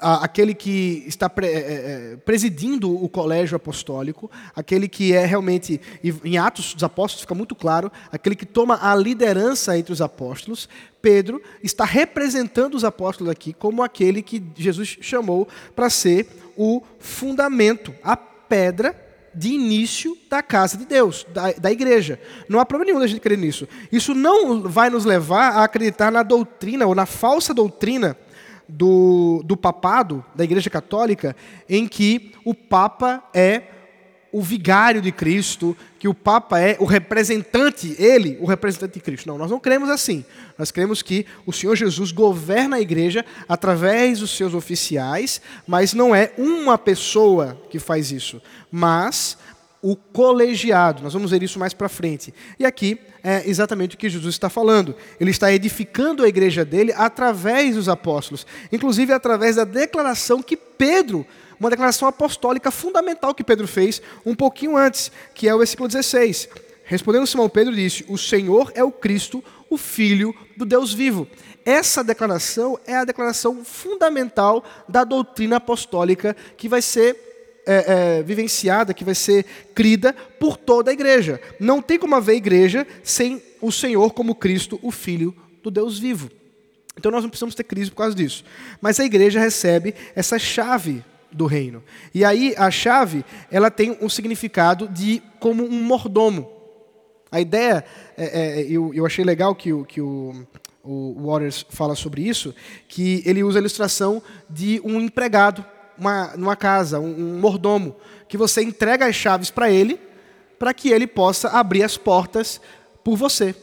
[0.00, 5.80] aquele que está é, é, presidindo o colégio apostólico, aquele que é realmente,
[6.24, 10.68] em Atos dos Apóstolos fica muito claro, aquele que toma a liderança entre os apóstolos,
[11.00, 16.26] Pedro está representando os apóstolos aqui como aquele que Jesus chamou para ser
[16.56, 22.18] o fundamento, a pedra de início da casa de Deus, da, da igreja.
[22.48, 23.68] Não há problema nenhum da gente crer nisso.
[23.92, 28.16] Isso não vai nos levar a acreditar na doutrina ou na falsa doutrina
[28.68, 31.36] do, do papado, da igreja católica,
[31.68, 33.62] em que o Papa é
[34.32, 39.26] o vigário de Cristo, que o Papa é o representante, ele, o representante de Cristo.
[39.26, 40.24] Não, nós não cremos assim.
[40.58, 46.14] Nós cremos que o Senhor Jesus governa a igreja através dos seus oficiais, mas não
[46.14, 49.38] é uma pessoa que faz isso, mas
[49.88, 51.00] o colegiado.
[51.00, 52.34] Nós vamos ver isso mais para frente.
[52.58, 54.96] E aqui é exatamente o que Jesus está falando.
[55.20, 61.24] Ele está edificando a igreja dele através dos apóstolos, inclusive através da declaração que Pedro
[61.58, 66.48] uma declaração apostólica fundamental que Pedro fez um pouquinho antes, que é o versículo 16.
[66.84, 71.26] Respondendo Simão Pedro disse: O Senhor é o Cristo, o Filho do Deus vivo.
[71.64, 77.25] Essa declaração é a declaração fundamental da doutrina apostólica que vai ser
[77.66, 79.44] é, é, vivenciada, que vai ser
[79.74, 81.40] crida por toda a igreja.
[81.58, 86.30] Não tem como haver igreja sem o Senhor como Cristo, o Filho do Deus vivo.
[86.96, 88.44] Então nós não precisamos ter crise por causa disso.
[88.80, 91.82] Mas a igreja recebe essa chave do reino.
[92.14, 96.50] E aí a chave, ela tem um significado de como um mordomo.
[97.30, 97.84] A ideia,
[98.16, 100.46] é, é, eu, eu achei legal que, o, que o,
[100.82, 102.54] o Waters fala sobre isso,
[102.88, 105.64] que ele usa a ilustração de um empregado
[105.98, 107.96] uma, numa casa, um, um mordomo,
[108.28, 110.00] que você entrega as chaves para ele,
[110.58, 112.60] para que ele possa abrir as portas
[113.04, 113.54] por você,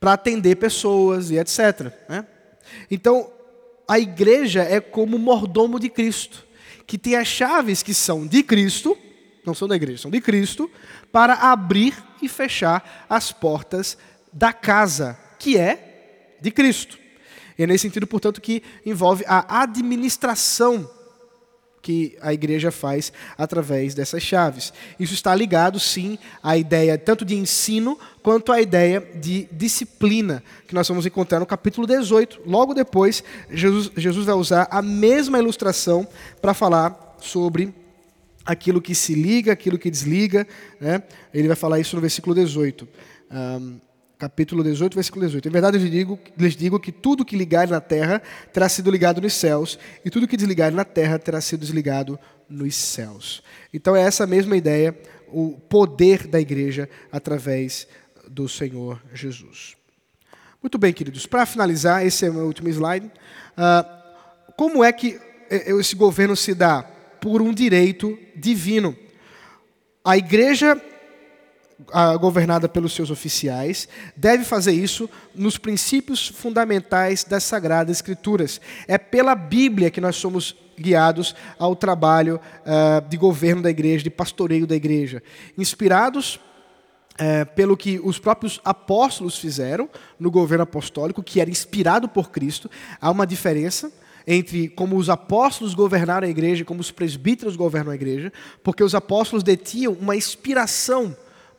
[0.00, 1.92] para atender pessoas e etc.
[2.08, 2.26] Né?
[2.90, 3.30] Então,
[3.86, 6.44] a igreja é como mordomo de Cristo,
[6.86, 8.96] que tem as chaves que são de Cristo,
[9.44, 10.70] não são da igreja, são de Cristo,
[11.12, 13.96] para abrir e fechar as portas
[14.32, 16.98] da casa, que é de Cristo.
[17.58, 20.90] E é nesse sentido, portanto, que envolve a administração
[21.86, 24.72] que a igreja faz através dessas chaves.
[24.98, 30.74] Isso está ligado, sim, à ideia tanto de ensino quanto à ideia de disciplina, que
[30.74, 32.40] nós vamos encontrar no capítulo 18.
[32.44, 36.08] Logo depois, Jesus, Jesus vai usar a mesma ilustração
[36.42, 37.72] para falar sobre
[38.44, 40.44] aquilo que se liga, aquilo que desliga.
[40.80, 41.04] Né?
[41.32, 42.88] Ele vai falar isso no versículo 18.
[43.30, 43.78] Um,
[44.18, 45.48] capítulo 18, versículo 18.
[45.48, 48.90] Em verdade, eu lhes digo, lhes digo que tudo que ligar na terra terá sido
[48.90, 53.42] ligado nos céus, e tudo que desligar na terra terá sido desligado nos céus.
[53.72, 54.98] Então é essa mesma ideia,
[55.28, 57.86] o poder da igreja através
[58.28, 59.76] do Senhor Jesus.
[60.62, 61.26] Muito bem, queridos.
[61.26, 63.06] Para finalizar, esse é o meu último slide.
[63.06, 66.82] Uh, como é que eh, esse governo se dá?
[67.20, 68.96] Por um direito divino.
[70.04, 70.80] a igreja
[72.20, 78.60] governada pelos seus oficiais, deve fazer isso nos princípios fundamentais das Sagradas Escrituras.
[78.88, 84.10] É pela Bíblia que nós somos guiados ao trabalho uh, de governo da igreja, de
[84.10, 85.22] pastoreio da igreja.
[85.56, 92.30] Inspirados uh, pelo que os próprios apóstolos fizeram no governo apostólico, que era inspirado por
[92.30, 92.70] Cristo,
[93.00, 93.90] há uma diferença
[94.26, 98.82] entre como os apóstolos governaram a igreja e como os presbíteros governam a igreja, porque
[98.82, 101.16] os apóstolos detinham uma inspiração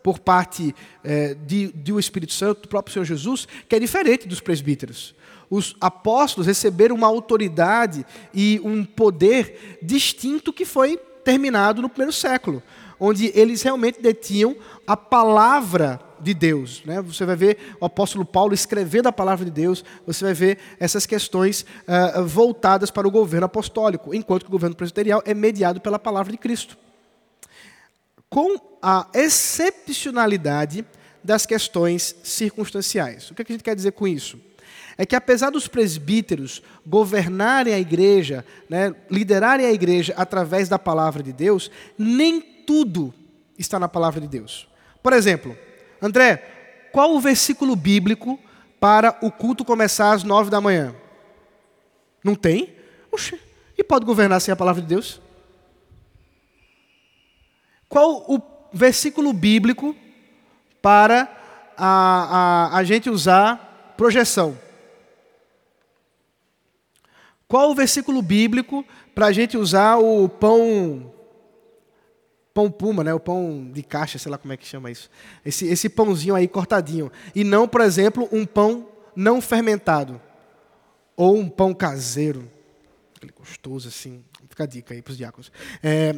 [0.08, 4.26] por parte é, de, de o Espírito Santo, do próprio Senhor Jesus, que é diferente
[4.26, 5.14] dos presbíteros.
[5.50, 10.96] Os apóstolos receberam uma autoridade e um poder distinto que foi
[11.26, 12.64] terminado no primeiro século,
[12.98, 14.56] onde eles realmente detinham
[14.88, 16.82] a palavra de Deus.
[16.86, 17.02] Né?
[17.02, 21.06] Você vai ver o apóstolo Paulo escrevendo a palavra de Deus, você vai ver essas
[21.06, 26.00] questões uh, voltadas para o governo apostólico, enquanto que o governo presbiterial é mediado pela
[26.00, 26.78] palavra de Cristo
[28.30, 30.86] com a excepcionalidade
[31.24, 33.32] das questões circunstanciais.
[33.32, 34.40] O que a gente quer dizer com isso?
[34.98, 41.22] É que apesar dos presbíteros governarem a igreja, né, liderarem a igreja através da palavra
[41.22, 43.14] de Deus, nem tudo
[43.58, 44.68] está na palavra de Deus.
[45.04, 45.56] Por exemplo,
[46.02, 46.38] André,
[46.92, 48.40] qual o versículo bíblico
[48.80, 50.96] para o culto começar às nove da manhã?
[52.24, 52.76] Não tem?
[53.12, 53.40] Oxe,
[53.78, 55.22] e pode governar sem a palavra de Deus?
[57.90, 58.42] Qual o
[58.74, 59.96] versículo bíblico
[60.82, 61.30] para
[61.78, 64.58] a, a, a gente usar projeção?
[67.48, 68.86] Qual o versículo bíblico
[69.16, 71.14] para a gente usar o pão
[72.54, 73.14] pão puma, né?
[73.14, 75.12] O pão de caixa, sei lá como é que chama isso.
[75.46, 77.12] Esse, esse pãozinho aí cortadinho.
[77.36, 80.20] E não, por exemplo, um pão não fermentado.
[81.16, 82.50] Ou um pão caseiro.
[83.16, 84.24] Aquele gostoso assim.
[84.50, 85.52] Fica a dica aí para os diáconos.
[85.84, 86.16] É,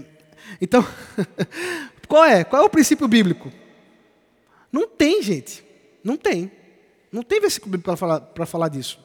[0.60, 0.86] então,
[2.08, 2.44] qual é?
[2.44, 3.52] Qual é o princípio bíblico?
[4.72, 5.64] Não tem, gente.
[6.04, 6.52] Não tem.
[7.12, 9.00] Não tem versículo bíblico para falar, falar disso.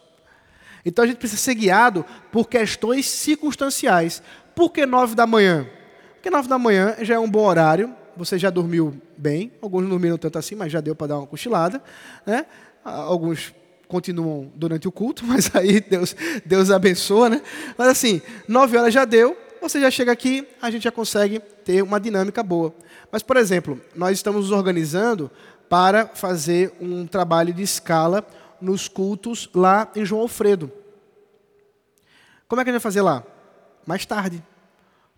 [0.85, 4.23] Então a gente precisa ser guiado por questões circunstanciais.
[4.55, 5.67] Por que nove da manhã?
[6.15, 9.91] Porque nove da manhã já é um bom horário, você já dormiu bem, alguns não
[9.91, 11.83] dormiram tanto assim, mas já deu para dar uma cochilada.
[12.27, 12.47] Né?
[12.85, 13.55] Alguns
[13.89, 16.15] continuam durante o culto, mas aí Deus,
[16.45, 17.31] Deus abençoa.
[17.31, 17.43] Né?
[17.77, 19.37] Mas assim, nove horas já deu,
[19.69, 22.75] você já chega aqui, a gente já consegue ter uma dinâmica boa.
[23.11, 25.31] Mas, por exemplo, nós estamos nos organizando
[25.71, 28.27] para fazer um trabalho de escala
[28.61, 30.71] nos cultos lá em João Alfredo.
[32.47, 33.25] Como é que a gente vai fazer lá?
[33.87, 34.43] Mais tarde.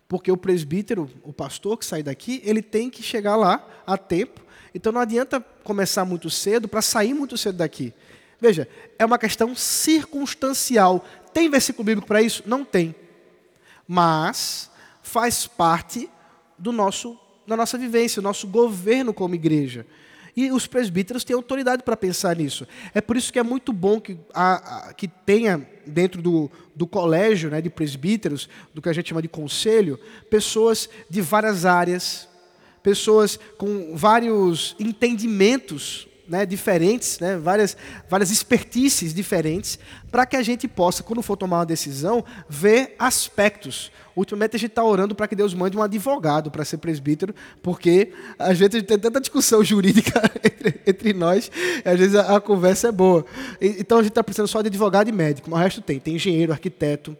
[0.07, 4.41] Porque o presbítero, o pastor que sai daqui, ele tem que chegar lá a tempo.
[4.73, 7.93] Então não adianta começar muito cedo para sair muito cedo daqui.
[8.39, 8.65] Veja,
[8.97, 11.03] é uma questão circunstancial.
[11.33, 12.43] Tem versículo bíblico para isso?
[12.45, 12.95] Não tem
[13.87, 14.69] mas
[15.01, 16.09] faz parte
[16.57, 17.17] do nosso,
[17.47, 19.85] da nossa vivência, do nosso governo como igreja.
[20.35, 22.67] E os presbíteros têm autoridade para pensar nisso.
[22.93, 26.85] É por isso que é muito bom que, a, a, que tenha dentro do, do
[26.85, 32.27] colégio né, de presbíteros, do que a gente chama de conselho, pessoas de várias áreas,
[32.83, 37.77] pessoas com vários entendimentos né, diferentes, né, várias,
[38.09, 39.79] várias expertices diferentes,
[40.11, 43.91] para que a gente possa, quando for tomar uma decisão, ver aspectos.
[44.15, 48.11] Ultimamente a gente está orando para que Deus mande um advogado para ser presbítero, porque
[48.39, 51.51] às vezes tem tanta discussão jurídica entre, entre nós,
[51.85, 53.25] às vezes a, a, conversa é boa.
[53.61, 55.99] E, então a gente está precisando só de advogado e médico, mas o resto tem.
[55.99, 57.15] Tem engenheiro, arquiteto,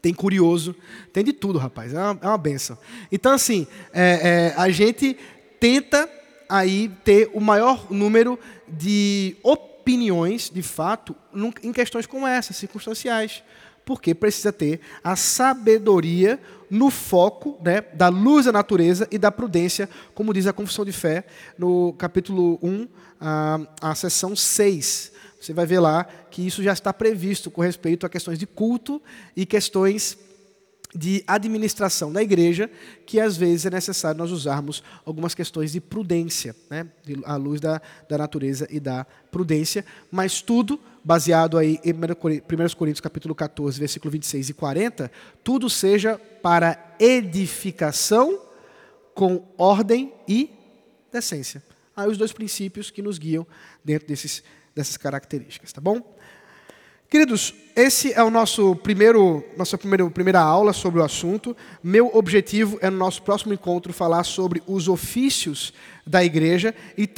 [0.00, 0.74] tem curioso,
[1.12, 1.92] tem de tudo, rapaz.
[1.92, 2.78] É uma, é uma benção.
[3.10, 5.16] Então, assim, é, é, a gente
[5.58, 6.08] tenta
[6.48, 8.38] aí ter o maior número
[8.68, 11.14] de opiniões, de fato,
[11.62, 13.42] em questões como essa, circunstanciais.
[13.84, 19.88] Porque precisa ter a sabedoria no foco né, da luz da natureza e da prudência,
[20.12, 21.24] como diz a Confissão de Fé,
[21.56, 22.88] no capítulo 1,
[23.20, 25.12] a, a seção 6.
[25.40, 29.00] Você vai ver lá que isso já está previsto com respeito a questões de culto
[29.36, 30.18] e questões
[30.94, 32.70] de administração da igreja,
[33.04, 36.86] que às vezes é necessário nós usarmos algumas questões de prudência, né?
[37.24, 43.00] à luz da, da natureza e da prudência, mas tudo baseado aí em 1 Coríntios
[43.00, 45.10] capítulo 14, versículo 26 e 40,
[45.44, 48.40] tudo seja para edificação
[49.14, 50.50] com ordem e
[51.12, 51.62] decência.
[51.96, 53.46] Aí os dois princípios que nos guiam
[53.84, 54.42] dentro desses,
[54.74, 56.16] dessas características, tá bom?
[57.08, 61.56] Queridos, esse é o nosso primeiro, nossa primeira, primeira aula sobre o assunto.
[61.80, 65.72] Meu objetivo é no nosso próximo encontro falar sobre os ofícios
[66.04, 67.08] da igreja e,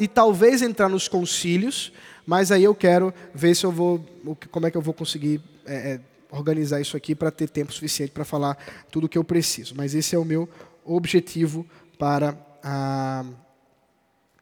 [0.00, 1.92] e talvez entrar nos concílios,
[2.26, 4.04] mas aí eu quero ver se eu vou,
[4.50, 8.10] como é que eu vou conseguir é, é, organizar isso aqui para ter tempo suficiente
[8.10, 8.58] para falar
[8.90, 9.74] tudo o que eu preciso.
[9.76, 10.48] Mas esse é o meu
[10.84, 11.64] objetivo
[11.96, 13.24] para a,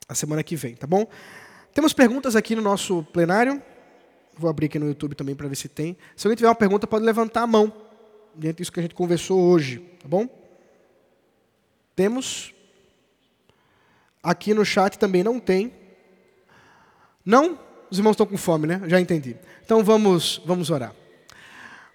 [0.08, 1.06] a semana que vem, tá bom?
[1.74, 3.60] Temos perguntas aqui no nosso plenário.
[4.36, 5.96] Vou abrir aqui no YouTube também para ver se tem.
[6.16, 7.72] Se alguém tiver uma pergunta, pode levantar a mão,
[8.34, 10.28] dentro disso que a gente conversou hoje, tá bom?
[11.94, 12.52] Temos.
[14.22, 15.72] Aqui no chat também não tem.
[17.24, 17.58] Não?
[17.90, 18.82] Os irmãos estão com fome, né?
[18.86, 19.36] Já entendi.
[19.64, 20.94] Então vamos, vamos orar.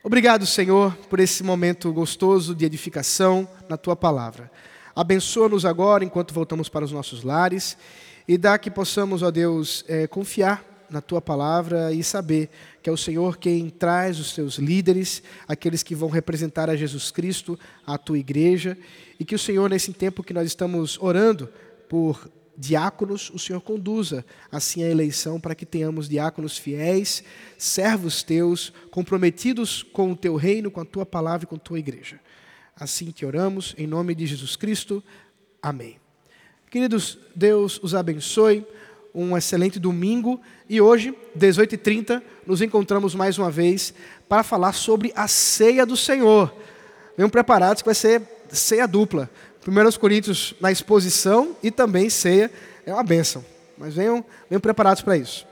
[0.01, 4.49] Obrigado, Senhor, por esse momento gostoso de edificação na tua palavra.
[4.95, 7.77] Abençoa-nos agora enquanto voltamos para os nossos lares
[8.27, 12.49] e dá que possamos, ó Deus, é, confiar na tua palavra e saber
[12.81, 17.11] que é o Senhor quem traz os teus líderes, aqueles que vão representar a Jesus
[17.11, 18.77] Cristo, a tua igreja,
[19.19, 21.49] e que o Senhor, nesse tempo que nós estamos orando
[21.87, 27.23] por diáconos, o Senhor conduza assim a eleição para que tenhamos diáconos fiéis,
[27.57, 31.79] servos teus, comprometidos com o teu reino, com a tua palavra e com a tua
[31.79, 32.19] igreja.
[32.75, 35.01] Assim te oramos, em nome de Jesus Cristo.
[35.61, 35.97] Amém.
[36.69, 38.65] Queridos, Deus os abençoe.
[39.13, 40.39] Um excelente domingo
[40.69, 43.93] e hoje, 18h30, nos encontramos mais uma vez
[44.27, 46.53] para falar sobre a ceia do Senhor.
[47.17, 49.29] Venham preparados que vai ser ceia dupla.
[49.67, 52.51] 1 Coríntios na exposição e também ceia
[52.85, 53.43] é uma bênção.
[53.77, 55.48] Mas venham, venham preparados para isso.